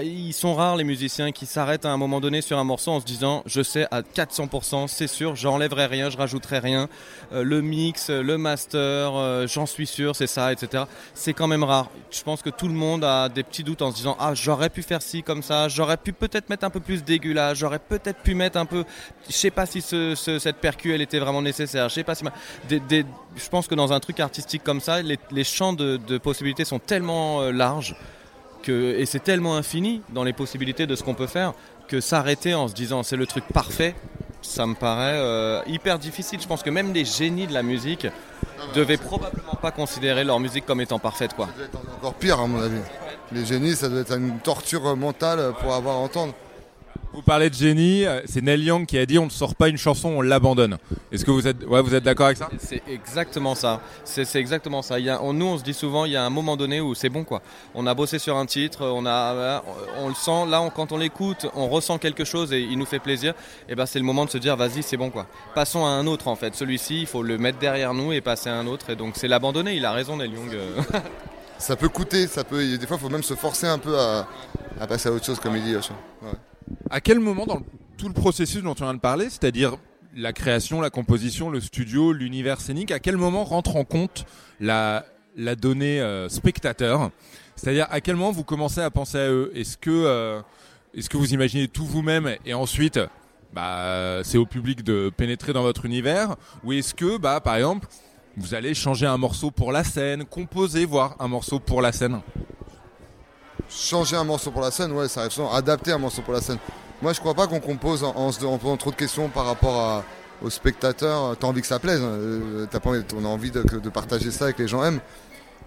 [0.03, 3.01] ils sont rares les musiciens qui s'arrêtent à un moment donné sur un morceau en
[3.01, 6.89] se disant, je sais à 400%, c'est sûr, j'enlèverai rien, je rajouterai rien.
[7.33, 10.85] Euh, le mix, le master, euh, j'en suis sûr, c'est ça, etc.
[11.15, 11.89] C'est quand même rare.
[12.11, 14.71] Je pense que tout le monde a des petits doutes en se disant, ah, j'aurais
[14.71, 17.79] pu faire ci comme ça, j'aurais pu peut-être mettre un peu plus d'aigu là, j'aurais
[17.79, 18.85] peut-être pu mettre un peu,
[19.29, 22.25] je sais pas si ce- cette percu elle était vraiment nécessaire, je sais pas si,
[22.25, 22.33] ma-
[22.69, 23.07] des- des-
[23.37, 26.65] je pense que dans un truc artistique comme ça, les, les champs de, de possibilités
[26.65, 27.97] sont tellement euh, larges
[28.63, 31.53] que, et c'est tellement infini dans les possibilités de ce qu'on peut faire
[31.89, 33.95] que s'arrêter en se disant c'est le truc parfait,
[34.41, 36.41] ça me paraît euh, hyper difficile.
[36.41, 38.07] Je pense que même les génies de la musique
[38.75, 41.49] devaient probablement pas considérer leur musique comme étant parfaite quoi.
[41.99, 42.79] Encore pire à mon avis.
[43.33, 46.35] Les génies, ça doit être une torture mentale pour avoir à entendre.
[47.15, 49.69] Vous parlez de génie, euh, c'est Neil Young qui a dit on ne sort pas
[49.69, 50.79] une chanson, on l'abandonne.
[51.13, 52.49] Est-ce que vous êtes, ouais, vous êtes d'accord avec ça?
[52.59, 53.81] C'est exactement ça.
[54.05, 54.99] C'est exactement ça.
[54.99, 56.81] Il y a, on- nous, on se dit souvent, il y a un moment donné
[56.81, 57.43] où c'est bon, quoi.
[57.75, 59.65] On a bossé sur un titre, on a, voilà,
[60.01, 60.47] on, on le sent.
[60.51, 63.35] Là, on- quand on l'écoute, on ressent quelque chose et il nous fait plaisir.
[63.69, 65.27] Et ben, c'est le moment de se dire, vas-y, c'est bon, quoi.
[65.55, 66.55] Passons à un autre, en fait.
[66.55, 68.89] Celui-ci, il faut le mettre derrière nous et passer à un autre.
[68.89, 69.75] Et donc, c'est l'abandonner.
[69.77, 70.55] Il a raison, Neil Young.
[70.55, 70.81] euh.
[71.59, 72.77] Ça peut coûter, ça peut.
[72.77, 74.27] Des fois, il faut même se forcer un peu à,
[74.81, 75.77] à passer à autre chose, comme il dit.
[75.77, 75.83] Ouais.
[76.91, 77.63] À quel moment dans
[77.97, 79.77] tout le processus dont tu viens de parler, c'est-à-dire
[80.15, 84.27] la création, la composition, le studio, l'univers scénique, à quel moment rentre en compte
[84.61, 85.05] la,
[85.59, 87.11] donnée euh, spectateur?
[87.57, 89.53] C'est-à-dire à quel moment vous commencez à penser à eux?
[89.55, 90.41] Est-ce que, euh,
[90.95, 92.99] est-ce que vous imaginez tout vous-même et ensuite
[93.53, 96.37] bah, c'est au public de pénétrer dans votre univers?
[96.65, 97.87] Ou est-ce que, bah, par exemple,
[98.37, 102.21] vous allez changer un morceau pour la scène, composer, voire un morceau pour la scène?
[103.75, 105.53] Changer un morceau pour la scène, ouais, ça arrive souvent.
[105.53, 106.59] Adapter un morceau pour la scène.
[107.01, 110.05] Moi, je crois pas qu'on compose en, se posant trop de questions par rapport
[110.43, 111.37] aux spectateurs.
[111.39, 112.13] T'as envie que ça plaise, hein.
[112.13, 115.01] Euh, pas on a envie de, partager ça et que les gens aiment.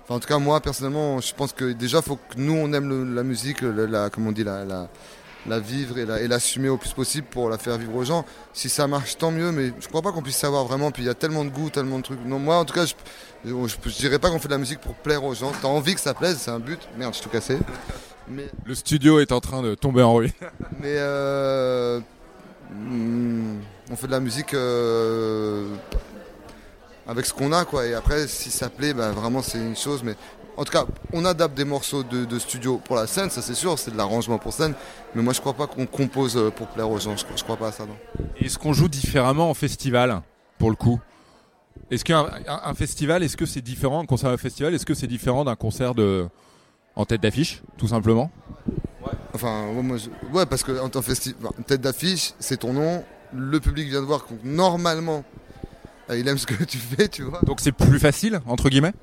[0.08, 3.24] En tout cas, moi, personnellement, je pense que déjà, faut que nous, on aime la
[3.24, 4.88] musique, la, comme on dit, la,
[5.48, 8.26] la vivre et la- et l'assumer au plus possible pour la faire vivre aux gens.
[8.54, 10.91] Si ça marche, tant mieux, mais je crois pas qu'on puisse savoir vraiment.
[10.91, 12.24] Puis il y a tellement de goût, tellement de trucs.
[12.26, 12.93] Non, moi, en tout cas, je,
[13.46, 13.52] je,
[13.86, 15.52] je dirais pas qu'on fait de la musique pour plaire aux gens.
[15.62, 16.80] T'as envie que ça plaise, c'est un but.
[16.98, 17.58] Merde, je suis tout cassé.
[18.28, 20.32] Mais, Le studio est en train de tomber en ruine.
[20.82, 22.00] mais euh,
[22.72, 23.58] hmm,
[23.91, 25.68] on fait de la musique euh,
[27.08, 27.86] avec ce qu'on a, quoi.
[27.86, 30.02] Et après, si ça plaît, bah, vraiment, c'est une chose.
[30.04, 30.16] Mais
[30.58, 33.53] en tout cas, on adapte des morceaux de, de studio pour la scène, ça c'est
[33.56, 34.74] sûr, c'est de l'arrangement pour scène.
[35.14, 37.16] Mais moi, je crois pas qu'on compose euh, pour plaire aux gens.
[37.18, 37.95] Je, je crois pas à ça, non.
[38.39, 40.22] Est-ce qu'on joue différemment en festival,
[40.58, 40.99] pour le coup?
[41.91, 44.93] Est-ce qu'un un, un festival, est-ce que c'est différent, un concert de festival, est-ce que
[44.93, 46.28] c'est différent d'un concert de
[46.95, 48.32] en tête d'affiche, tout simplement?
[49.34, 51.14] Enfin, ouais, moi, je- ouais, parce que en tant enfin,
[51.68, 53.03] tête d'affiche, c'est ton nom.
[53.34, 54.26] Le public vient de voir.
[54.30, 55.24] donc Normalement,
[56.10, 57.41] euh, il aime ce que tu fais, tu vois.
[57.43, 58.93] Donc c'est plus facile, entre guillemets?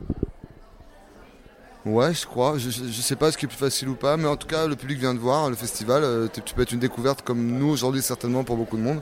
[1.85, 2.59] Ouais, je crois.
[2.59, 4.47] Je, je, je sais pas ce qui est plus facile ou pas, mais en tout
[4.47, 6.05] cas, le public vient de voir le festival.
[6.05, 9.01] euh, tu peux être une découverte comme nous aujourd'hui, certainement pour beaucoup de monde.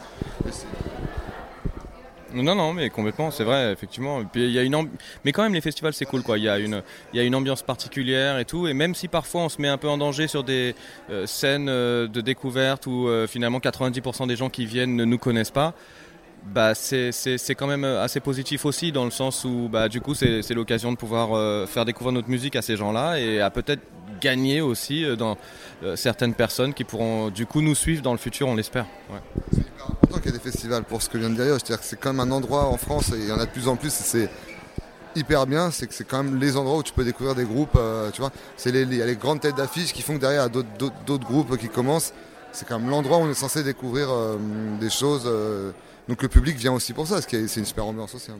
[2.32, 4.22] Non, non, mais complètement, c'est vrai, effectivement.
[4.34, 4.88] Y a une
[5.24, 6.38] mais quand même, les festivals, c'est cool, quoi.
[6.38, 8.68] Il y a une, y a une ambiance particulière et tout.
[8.68, 10.74] Et même si parfois on se met un peu en danger sur des
[11.10, 15.50] euh, scènes euh, de découverte où finalement 90% des gens qui viennent ne nous connaissent
[15.50, 15.74] pas.
[16.44, 19.88] Bah c'est c'est- c'est quand même euh, assez positif aussi dans le sens où bah
[19.88, 23.18] du coup c'est c'est l'occasion de pouvoir euh, faire découvrir notre musique à ces gens-là
[23.20, 23.82] et à peut-être
[24.20, 25.36] gagner aussi euh, dans
[25.96, 28.86] certaines personnes qui pourront du coup nous suivre dans le futur on l'espère.
[29.10, 29.20] Ouais.
[29.92, 31.54] important qu'il y ait des festivals pour ce que vient de dire.
[31.54, 33.50] C'est-à-dire que c'est quand même un endroit en France, et il y en a de
[33.50, 34.28] plus en plus, c'est
[35.16, 35.70] hyper bien.
[35.70, 37.78] C'est que c'est quand même les endroits où tu peux découvrir des groupes.
[38.12, 41.24] tu vois, c'est il y a les grandes têtes d'affiche qui font que derrière, d'autres-
[41.26, 42.12] groupes qui commencent.
[42.52, 44.08] C'est quand même l'endroit où on est censé découvrir
[44.80, 45.26] des choses.
[46.10, 48.32] Donc le public vient aussi pour ça, c'est une super ambiance aussi.
[48.32, 48.36] hein.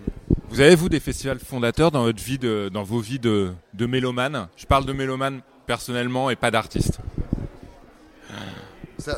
[0.50, 3.86] Vous avez vous des festivals fondateurs dans votre vie de, dans vos vies de, de
[3.86, 6.98] mélomanes Je parle de mélomanes personnellement et pas d'artistes.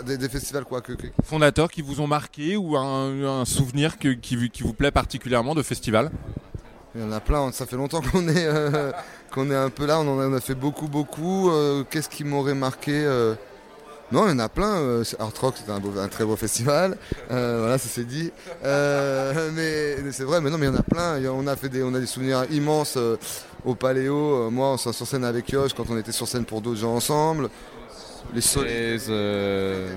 [0.06, 3.98] Des, des festivals quoi que, que- Fondateurs qui vous ont marqué ou un, un souvenir
[3.98, 6.10] que- qui, vous- qui vous plaît particulièrement de festival?
[6.94, 8.92] Il y en a plein, ça fait longtemps qu'on est, euh,
[9.32, 11.50] qu'on est un peu là, on en a, on a fait beaucoup, beaucoup.
[11.50, 13.34] Euh, Qu'est-ce qui m'aurait marqué euh,
[14.12, 14.76] Non, il y en a plein.
[14.76, 16.98] euh, Art Rock, c'était un, très beau festival.
[17.30, 18.30] Euh, voilà, ça c'est dit.
[18.62, 19.50] Euh,
[20.04, 21.18] mais c'est vrai, mais non, mais il y en a plein.
[21.30, 22.98] On, a fait des, on a des souvenirs immenses
[23.64, 24.50] au Paléo.
[24.50, 26.94] Moi, on s'est sur scène avec Yosh quand on était sur scène pour d'autres gens
[26.94, 27.48] ensemble.
[28.34, 29.00] Les soleils.
[29.08, 29.92] euh,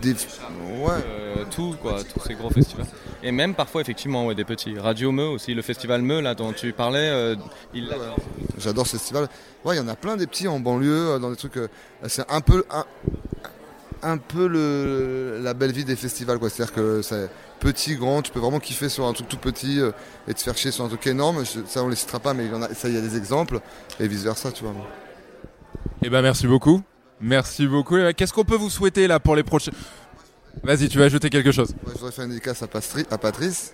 [0.00, 2.86] Des- euh, tout quoi, tous ces gros festivals.
[3.22, 4.78] Et même parfois effectivement ouais, des petits.
[4.78, 7.36] Radio Meux aussi, le festival Meux là dont tu parlais, euh,
[7.72, 7.96] il l'a-
[8.58, 9.28] J'adore ce festival.
[9.64, 11.56] Ouais, il y en a plein des petits en banlieue, dans des trucs.
[11.56, 11.68] euh,
[12.06, 12.84] c'est un peu, un,
[14.02, 16.50] un peu le, la belle vie des festivals, quoi.
[16.50, 17.30] C'est-à-dire que c'est
[17.60, 19.90] petit, grand, tu peux vraiment kiffer sur un truc tout petit euh,
[20.28, 21.44] et te faire chier sur un truc énorme.
[21.44, 23.00] Je- ça, on les citera pas, mais il y en a, ça, il y a
[23.00, 23.60] des exemples
[23.98, 24.74] et vice versa, tu vois.
[26.02, 26.82] Eh ben merci beaucoup.
[27.24, 27.96] Merci beaucoup.
[28.16, 29.72] Qu'est-ce qu'on peut vous souhaiter là pour les prochains
[30.62, 31.70] Vas-y, tu vas ajouter quelque chose.
[31.70, 33.72] Ouais, je voudrais faire une dédicace à, Pastri- à Patrice.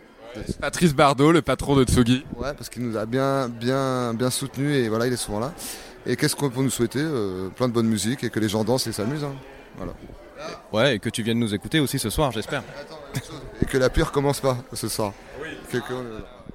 [0.60, 2.24] Patrice Bardot, le patron de Tsugi.
[2.36, 5.52] Ouais, parce qu'il nous a bien, bien, bien soutenus et voilà, il est souvent là.
[6.06, 8.62] Et qu'est-ce qu'on peut nous souhaiter Euh, Plein de bonne musique et que les gens
[8.64, 9.24] dansent et s'amusent.
[9.24, 9.34] hein.
[9.76, 9.92] Voilà.
[10.72, 12.62] Ouais, et que tu viennes nous écouter aussi ce soir, j'espère.
[13.60, 15.12] Et que la pluie recommence pas ce soir.
[15.70, 15.82] Que- que-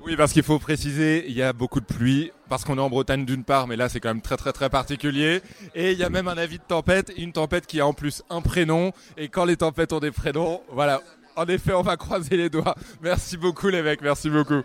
[0.05, 2.91] Oui, parce qu'il faut préciser, il y a beaucoup de pluie, parce qu'on est en
[2.91, 5.41] Bretagne d'une part, mais là c'est quand même très très très particulier.
[5.73, 8.21] Et il y a même un avis de tempête, une tempête qui a en plus
[8.29, 8.91] un prénom.
[9.17, 11.01] Et quand les tempêtes ont des prénoms, voilà.
[11.35, 12.75] En effet, on va croiser les doigts.
[13.01, 14.61] Merci beaucoup mecs, merci beaucoup.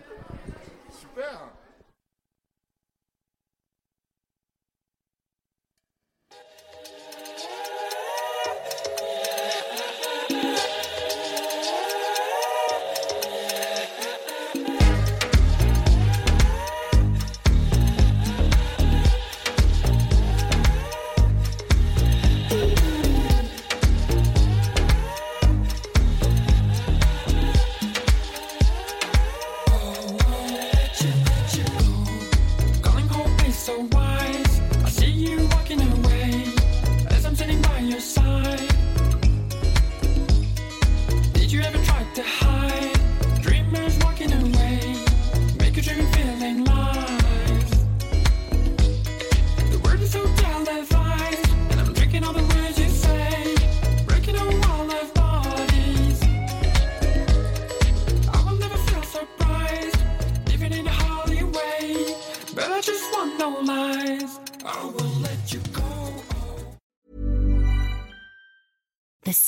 [63.41, 64.10] don't mind.